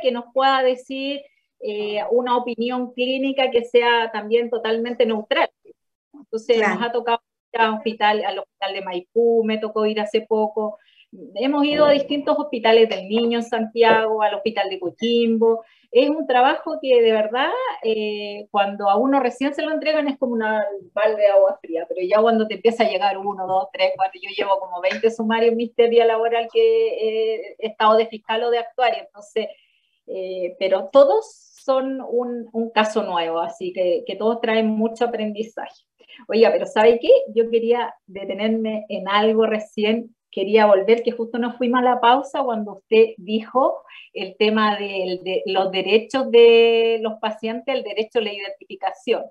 Que 0.01 0.11
nos 0.11 0.25
pueda 0.33 0.61
decir 0.61 1.21
eh, 1.61 2.01
una 2.11 2.37
opinión 2.37 2.93
clínica 2.93 3.51
que 3.51 3.65
sea 3.65 4.11
también 4.11 4.49
totalmente 4.49 5.05
neutral. 5.05 5.49
Entonces 6.13 6.57
nos 6.57 6.81
ha 6.81 6.91
tocado 6.91 7.21
ir 7.53 7.61
al 7.61 7.73
hospital, 7.73 8.23
al 8.25 8.39
hospital 8.39 8.73
de 8.73 8.81
Maipú, 8.81 9.43
me 9.43 9.57
tocó 9.57 9.85
ir 9.85 9.99
hace 9.99 10.21
poco. 10.21 10.77
Hemos 11.35 11.65
ido 11.65 11.85
a 11.85 11.91
distintos 11.91 12.37
hospitales 12.37 12.87
del 12.87 13.07
niño 13.07 13.39
en 13.39 13.43
Santiago, 13.43 14.21
al 14.21 14.35
hospital 14.35 14.69
de 14.69 14.79
Coquimbo. 14.79 15.65
Es 15.91 16.07
un 16.07 16.27
trabajo 16.27 16.77
que 16.79 17.01
de 17.01 17.11
verdad, 17.11 17.49
eh, 17.83 18.47
cuando 18.51 18.89
a 18.89 18.95
uno 18.95 19.19
recién 19.19 19.55
se 19.55 19.63
lo 19.63 19.71
entregan 19.71 20.07
es 20.07 20.19
como 20.19 20.33
una 20.33 20.63
balde 20.93 21.23
de 21.23 21.27
agua 21.29 21.57
fría, 21.59 21.87
pero 21.89 22.07
ya 22.07 22.21
cuando 22.21 22.47
te 22.47 22.53
empieza 22.53 22.83
a 22.83 22.89
llegar 22.89 23.17
uno, 23.17 23.47
dos, 23.47 23.69
tres, 23.73 23.91
cuatro, 23.95 24.21
yo 24.21 24.29
llevo 24.37 24.59
como 24.59 24.81
20 24.81 25.09
sumarios 25.09 25.51
en 25.51 25.57
mi 25.57 25.73
laboral 26.05 26.47
que 26.53 26.59
he 26.59 27.55
estado 27.57 27.97
de 27.97 28.05
fiscal 28.05 28.43
o 28.43 28.51
de 28.51 28.59
actuario, 28.59 29.01
entonces, 29.01 29.47
eh, 30.09 30.55
pero 30.59 30.89
todos 30.91 31.49
son 31.63 32.01
un, 32.01 32.71
caso 32.73 33.03
nuevo, 33.03 33.39
así 33.39 33.71
que, 33.71 34.03
que, 34.07 34.15
todos 34.15 34.41
traen 34.41 34.67
mucho 34.67 35.05
aprendizaje. 35.05 35.83
Oiga, 36.27 36.51
pero 36.51 36.65
¿sabe 36.65 36.99
qué? 36.99 37.09
Yo 37.33 37.49
quería 37.49 37.93
detenerme 38.07 38.85
en 38.89 39.07
algo 39.07 39.45
recién, 39.45 40.15
quería 40.31 40.65
volver, 40.65 41.03
que 41.03 41.11
justo 41.11 41.37
nos 41.37 41.57
fuimos 41.57 41.81
a 41.81 41.83
la 41.83 42.01
pausa 42.01 42.43
cuando 42.43 42.77
usted 42.77 43.13
dijo 43.17 43.83
el 44.13 44.35
tema 44.37 44.77
de, 44.77 45.43
los 45.45 45.71
derechos 45.71 46.29
de 46.31 46.99
los 47.01 47.19
pacientes, 47.19 47.73
el 47.73 47.83
derecho 47.83 48.19
a 48.19 48.23
la 48.23 48.33
identificación. 48.33 49.23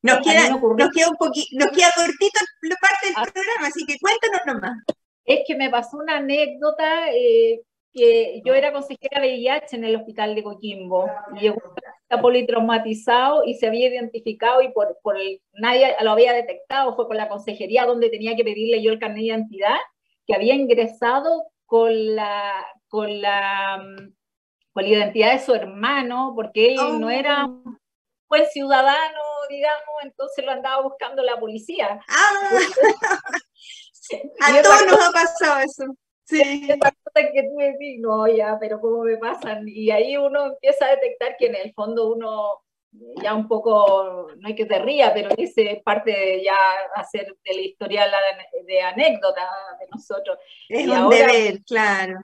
Nos 0.00 0.18
queda, 0.18 0.48
nos 0.48 0.60
queda, 0.92 1.08
un 1.08 1.16
poquito, 1.16 1.48
nos 1.58 1.70
queda 1.72 1.88
cortito 1.96 2.40
la 2.62 2.76
parte 2.76 3.06
del 3.06 3.14
ah. 3.16 3.26
programa, 3.32 3.66
así 3.66 3.84
que 3.84 3.98
cuéntanos 3.98 4.40
nomás. 4.46 4.84
Es 5.24 5.40
que 5.46 5.56
me 5.56 5.68
pasó 5.70 5.98
una 5.98 6.18
anécdota 6.18 7.12
eh, 7.12 7.62
que 7.98 8.42
yo 8.44 8.54
era 8.54 8.72
consejera 8.72 9.20
de 9.20 9.28
VIH 9.28 9.76
en 9.76 9.84
el 9.84 9.96
hospital 9.96 10.34
de 10.34 10.44
Coquimbo 10.44 11.10
y 11.34 11.40
llegó 11.40 11.56
un 11.56 12.20
politraumatizado 12.22 13.44
y 13.44 13.54
se 13.54 13.66
había 13.66 13.88
identificado 13.88 14.62
y 14.62 14.70
por, 14.72 14.98
por 15.02 15.16
nadie 15.52 15.94
lo 16.00 16.12
había 16.12 16.32
detectado, 16.32 16.94
fue 16.94 17.06
por 17.06 17.16
la 17.16 17.28
consejería 17.28 17.86
donde 17.86 18.08
tenía 18.08 18.36
que 18.36 18.44
pedirle 18.44 18.82
yo 18.82 18.92
el 18.92 18.98
carnet 18.98 19.18
de 19.18 19.24
identidad, 19.24 19.76
que 20.26 20.34
había 20.34 20.54
ingresado 20.54 21.44
con 21.66 22.14
la, 22.14 22.64
con 22.88 23.20
la, 23.20 23.82
con 24.72 24.82
la 24.84 24.88
identidad 24.88 25.32
de 25.32 25.40
su 25.40 25.54
hermano, 25.54 26.32
porque 26.34 26.74
él 26.74 27.00
no 27.00 27.10
era 27.10 27.44
oh. 27.44 27.48
un 27.48 27.78
buen 28.28 28.46
ciudadano, 28.46 29.20
digamos, 29.50 30.04
entonces 30.04 30.44
lo 30.44 30.52
andaba 30.52 30.82
buscando 30.82 31.22
la 31.22 31.38
policía. 31.38 32.00
Ah. 32.08 32.50
a 34.40 34.62
todos 34.62 34.86
nos 34.86 35.08
ha 35.08 35.12
pasado 35.12 35.60
eso. 35.60 35.84
Sí. 36.28 36.68
que 36.68 37.42
tú 37.42 37.56
decís, 37.56 38.00
no, 38.00 38.26
ya, 38.28 38.58
pero 38.60 38.80
¿cómo 38.80 39.02
me 39.04 39.16
pasan? 39.16 39.66
Y 39.66 39.90
ahí 39.90 40.16
uno 40.16 40.46
empieza 40.46 40.84
a 40.84 40.90
detectar 40.90 41.36
que 41.38 41.46
en 41.46 41.54
el 41.54 41.72
fondo 41.72 42.12
uno 42.12 42.62
ya 43.22 43.34
un 43.34 43.48
poco, 43.48 44.28
no 44.36 44.48
hay 44.48 44.54
que 44.54 44.66
se 44.66 44.78
ría, 44.78 45.12
pero 45.14 45.34
dice 45.34 45.80
parte 45.84 46.10
de 46.10 46.42
ya 46.42 46.56
hacer 46.94 47.34
de 47.44 47.54
la 47.54 47.60
historia 47.60 48.06
de 48.66 48.80
anécdota 48.80 49.48
de 49.80 49.86
nosotros. 49.90 50.38
Es 50.68 50.86
un 50.86 51.08
deber, 51.08 51.62
claro. 51.64 52.20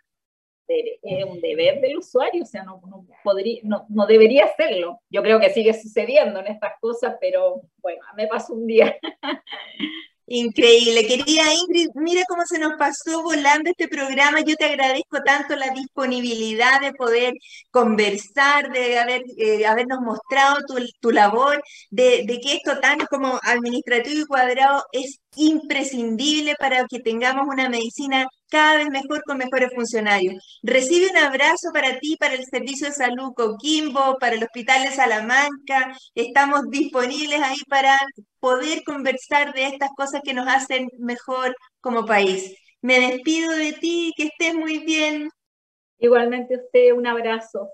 es 0.68 1.24
un 1.24 1.40
deber 1.40 1.80
del 1.80 1.98
usuario, 1.98 2.42
o 2.42 2.46
sea, 2.46 2.62
no, 2.62 2.80
podría, 3.22 3.60
no, 3.62 3.86
no, 3.88 4.06
debería 4.06 4.46
hacerlo. 4.46 5.00
Yo 5.08 5.22
creo 5.22 5.40
que 5.40 5.50
sigue 5.50 5.72
sucediendo 5.74 6.40
en 6.40 6.48
estas 6.48 6.74
cosas, 6.80 7.16
pero 7.20 7.62
bueno, 7.78 8.02
me 8.16 8.26
pasó 8.26 8.52
un 8.54 8.66
día. 8.66 8.96
Increíble, 10.26 11.06
querida 11.06 11.42
Ingrid, 11.52 11.90
mira 11.96 12.22
cómo 12.26 12.46
se 12.46 12.58
nos 12.58 12.74
pasó 12.78 13.22
volando 13.22 13.68
este 13.68 13.88
programa. 13.88 14.40
Yo 14.40 14.56
te 14.56 14.64
agradezco 14.64 15.18
tanto 15.22 15.54
la 15.54 15.68
disponibilidad 15.70 16.80
de 16.80 16.94
poder 16.94 17.34
conversar, 17.70 18.72
de 18.72 18.98
haber, 18.98 19.22
eh, 19.36 19.66
habernos 19.66 20.00
mostrado 20.00 20.60
tu, 20.66 20.76
tu 21.00 21.10
labor, 21.10 21.62
de, 21.90 22.24
de, 22.26 22.40
que 22.40 22.54
esto 22.54 22.80
tan 22.80 23.00
como 23.10 23.38
administrativo 23.42 24.22
y 24.22 24.26
cuadrado 24.26 24.84
es 24.92 25.20
imprescindible 25.36 26.54
para 26.58 26.86
que 26.88 27.00
tengamos 27.00 27.46
una 27.46 27.68
medicina 27.68 28.26
cada 28.54 28.76
vez 28.76 28.88
mejor 28.88 29.20
con 29.24 29.38
mejores 29.38 29.70
funcionarios. 29.74 30.60
Recibe 30.62 31.10
un 31.10 31.16
abrazo 31.16 31.72
para 31.72 31.98
ti, 31.98 32.16
para 32.16 32.34
el 32.34 32.44
Servicio 32.44 32.86
de 32.86 32.92
Salud 32.92 33.32
Coquimbo, 33.34 34.16
para 34.20 34.36
el 34.36 34.44
Hospital 34.44 34.84
de 34.84 34.92
Salamanca. 34.92 35.92
Estamos 36.14 36.70
disponibles 36.70 37.40
ahí 37.42 37.58
para 37.68 37.98
poder 38.38 38.84
conversar 38.84 39.52
de 39.54 39.66
estas 39.66 39.90
cosas 39.96 40.20
que 40.22 40.34
nos 40.34 40.46
hacen 40.46 40.88
mejor 40.98 41.56
como 41.80 42.06
país. 42.06 42.54
Me 42.80 43.00
despido 43.00 43.50
de 43.50 43.72
ti, 43.72 44.12
que 44.16 44.28
estés 44.28 44.54
muy 44.54 44.78
bien. 44.84 45.30
Igualmente 45.98 46.54
usted, 46.54 46.92
un 46.92 47.08
abrazo. 47.08 47.70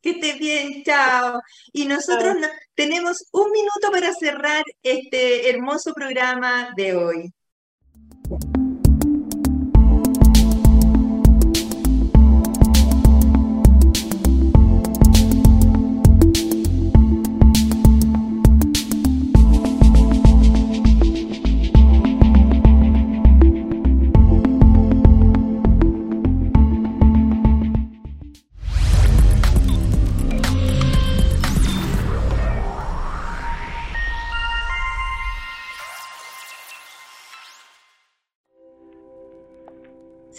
Que 0.00 0.10
estés 0.10 0.38
bien, 0.38 0.84
chao. 0.84 1.40
Y 1.72 1.86
nosotros 1.86 2.36
tenemos 2.76 3.24
un 3.32 3.50
minuto 3.50 3.90
para 3.90 4.12
cerrar 4.14 4.62
este 4.84 5.50
hermoso 5.50 5.92
programa 5.92 6.70
de 6.76 6.94
hoy. 6.94 7.32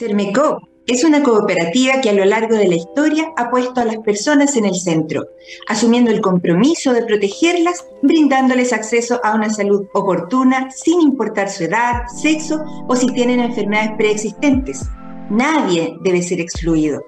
Sermecop 0.04 0.62
es 0.86 1.06
una 1.06 1.24
cooperativa 1.24 2.02
que 2.02 2.10
a 2.10 2.14
lo 2.14 2.26
largo 2.26 2.58
de 2.58 2.68
la 2.68 2.76
historia 2.76 3.32
ha 3.38 3.50
puesto 3.50 3.80
a 3.80 3.86
las 3.86 4.00
personas 4.00 4.58
en 4.58 4.66
el 4.66 4.76
centro, 4.76 5.26
asumiendo 5.70 6.12
el 6.12 6.20
compromiso 6.20 6.92
de 6.92 7.06
protegerlas, 7.06 7.86
brindándoles 8.02 8.74
acceso 8.74 9.22
a 9.24 9.34
una 9.34 9.50
salud 9.50 9.86
oportuna 9.94 10.70
sin 10.72 11.00
importar 11.00 11.50
su 11.50 11.64
edad, 11.64 12.06
sexo 12.14 12.66
o 12.90 12.98
si 12.98 13.08
tienen 13.14 13.40
enfermedades 13.40 13.92
preexistentes. 13.98 14.82
Nadie 15.30 15.96
debe 16.04 16.22
ser 16.22 16.42
excluido. 16.42 17.02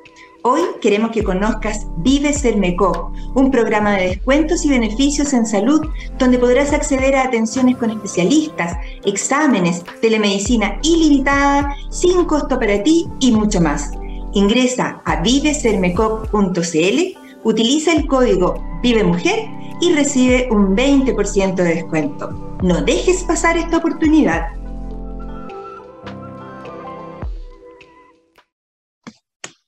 Hoy 0.47 0.61
queremos 0.79 1.09
que 1.09 1.23
conozcas 1.23 1.87
Vive 1.97 2.31
Sermecop, 2.31 3.11
un 3.33 3.49
programa 3.49 3.93
de 3.93 4.09
descuentos 4.09 4.63
y 4.63 4.69
beneficios 4.69 5.33
en 5.33 5.43
salud 5.43 5.81
donde 6.19 6.37
podrás 6.37 6.71
acceder 6.71 7.15
a 7.15 7.23
atenciones 7.23 7.77
con 7.77 7.89
especialistas, 7.89 8.77
exámenes, 9.05 9.83
telemedicina 10.01 10.77
ilimitada, 10.83 11.75
sin 11.89 12.25
costo 12.25 12.59
para 12.59 12.83
ti 12.83 13.07
y 13.19 13.31
mucho 13.31 13.59
más. 13.59 13.89
Ingresa 14.33 15.01
a 15.03 15.19
vivesermecop.cl, 15.23 17.17
utiliza 17.43 17.93
el 17.93 18.05
código 18.05 18.63
Vive 18.83 19.03
Mujer 19.03 19.49
y 19.81 19.93
recibe 19.93 20.47
un 20.51 20.75
20% 20.75 21.55
de 21.55 21.73
descuento. 21.73 22.29
No 22.61 22.83
dejes 22.83 23.23
pasar 23.23 23.57
esta 23.57 23.77
oportunidad. 23.77 24.49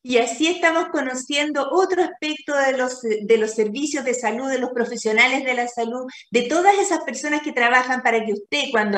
Y 0.09 0.19
así 0.19 0.47
estamos 0.47 0.85
conociendo 0.89 1.67
otro 1.69 2.01
aspecto 2.01 2.55
de 2.55 2.77
los, 2.77 3.01
de 3.01 3.37
los 3.37 3.51
servicios 3.51 4.05
de 4.05 4.13
salud, 4.13 4.49
de 4.49 4.57
los 4.57 4.69
profesionales 4.69 5.43
de 5.43 5.53
la 5.53 5.67
salud, 5.67 6.05
de 6.31 6.43
todas 6.43 6.77
esas 6.79 7.03
personas 7.03 7.41
que 7.41 7.51
trabajan 7.51 8.01
para 8.01 8.25
que 8.25 8.31
usted 8.31 8.71
cuando 8.71 8.97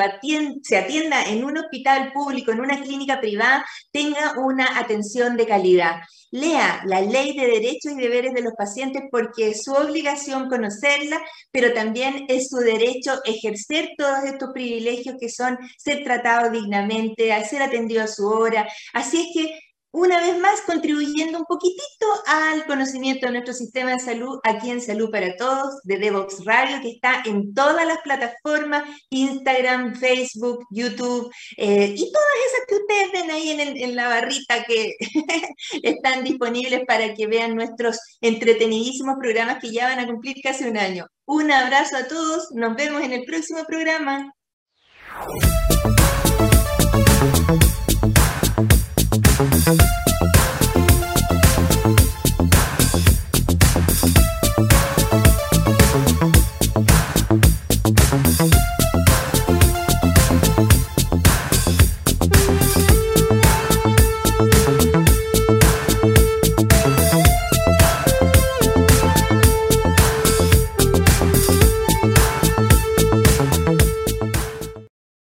se 0.62 0.76
atienda 0.76 1.24
en 1.24 1.42
un 1.42 1.58
hospital 1.58 2.12
público, 2.12 2.52
en 2.52 2.60
una 2.60 2.80
clínica 2.80 3.20
privada, 3.20 3.66
tenga 3.90 4.38
una 4.38 4.78
atención 4.78 5.36
de 5.36 5.48
calidad. 5.48 5.96
Lea 6.30 6.80
la 6.86 7.00
ley 7.00 7.36
de 7.36 7.48
derechos 7.48 7.90
y 7.90 8.00
deberes 8.00 8.32
de 8.32 8.42
los 8.42 8.52
pacientes 8.52 9.02
porque 9.10 9.48
es 9.48 9.64
su 9.64 9.72
obligación 9.72 10.48
conocerla, 10.48 11.20
pero 11.50 11.72
también 11.72 12.26
es 12.28 12.50
su 12.50 12.58
derecho 12.58 13.20
ejercer 13.24 13.88
todos 13.98 14.22
estos 14.22 14.50
privilegios 14.52 15.16
que 15.18 15.28
son 15.28 15.58
ser 15.76 16.04
tratado 16.04 16.52
dignamente, 16.52 17.32
ser 17.44 17.62
atendido 17.62 18.04
a 18.04 18.06
su 18.06 18.28
hora. 18.28 18.68
Así 18.92 19.22
es 19.22 19.26
que 19.34 19.69
una 19.92 20.20
vez 20.20 20.38
más 20.38 20.60
contribuyendo 20.62 21.38
un 21.38 21.44
poquitito 21.44 22.06
al 22.26 22.64
conocimiento 22.66 23.26
de 23.26 23.32
nuestro 23.32 23.54
sistema 23.54 23.92
de 23.92 23.98
salud 23.98 24.38
aquí 24.44 24.70
en 24.70 24.80
Salud 24.80 25.10
para 25.10 25.36
Todos 25.36 25.80
de 25.82 25.98
Devox 25.98 26.44
Radio, 26.44 26.80
que 26.80 26.90
está 26.90 27.22
en 27.24 27.52
todas 27.54 27.86
las 27.86 27.98
plataformas, 27.98 28.84
Instagram, 29.10 29.96
Facebook, 29.96 30.64
YouTube, 30.70 31.30
eh, 31.56 31.94
y 31.96 32.12
todas 32.12 32.28
esas 32.46 32.66
que 32.68 32.74
ustedes 32.76 33.12
ven 33.12 33.30
ahí 33.30 33.50
en, 33.50 33.76
en 33.76 33.96
la 33.96 34.08
barrita 34.08 34.64
que 34.64 34.94
están 35.82 36.24
disponibles 36.24 36.82
para 36.86 37.14
que 37.14 37.26
vean 37.26 37.56
nuestros 37.56 37.98
entretenidísimos 38.20 39.16
programas 39.20 39.58
que 39.60 39.72
ya 39.72 39.88
van 39.88 39.98
a 39.98 40.06
cumplir 40.06 40.36
casi 40.42 40.64
un 40.64 40.76
año. 40.76 41.06
Un 41.26 41.50
abrazo 41.50 41.96
a 41.96 42.06
todos, 42.06 42.48
nos 42.52 42.76
vemos 42.76 43.02
en 43.02 43.12
el 43.12 43.24
próximo 43.24 43.64
programa. 43.64 44.32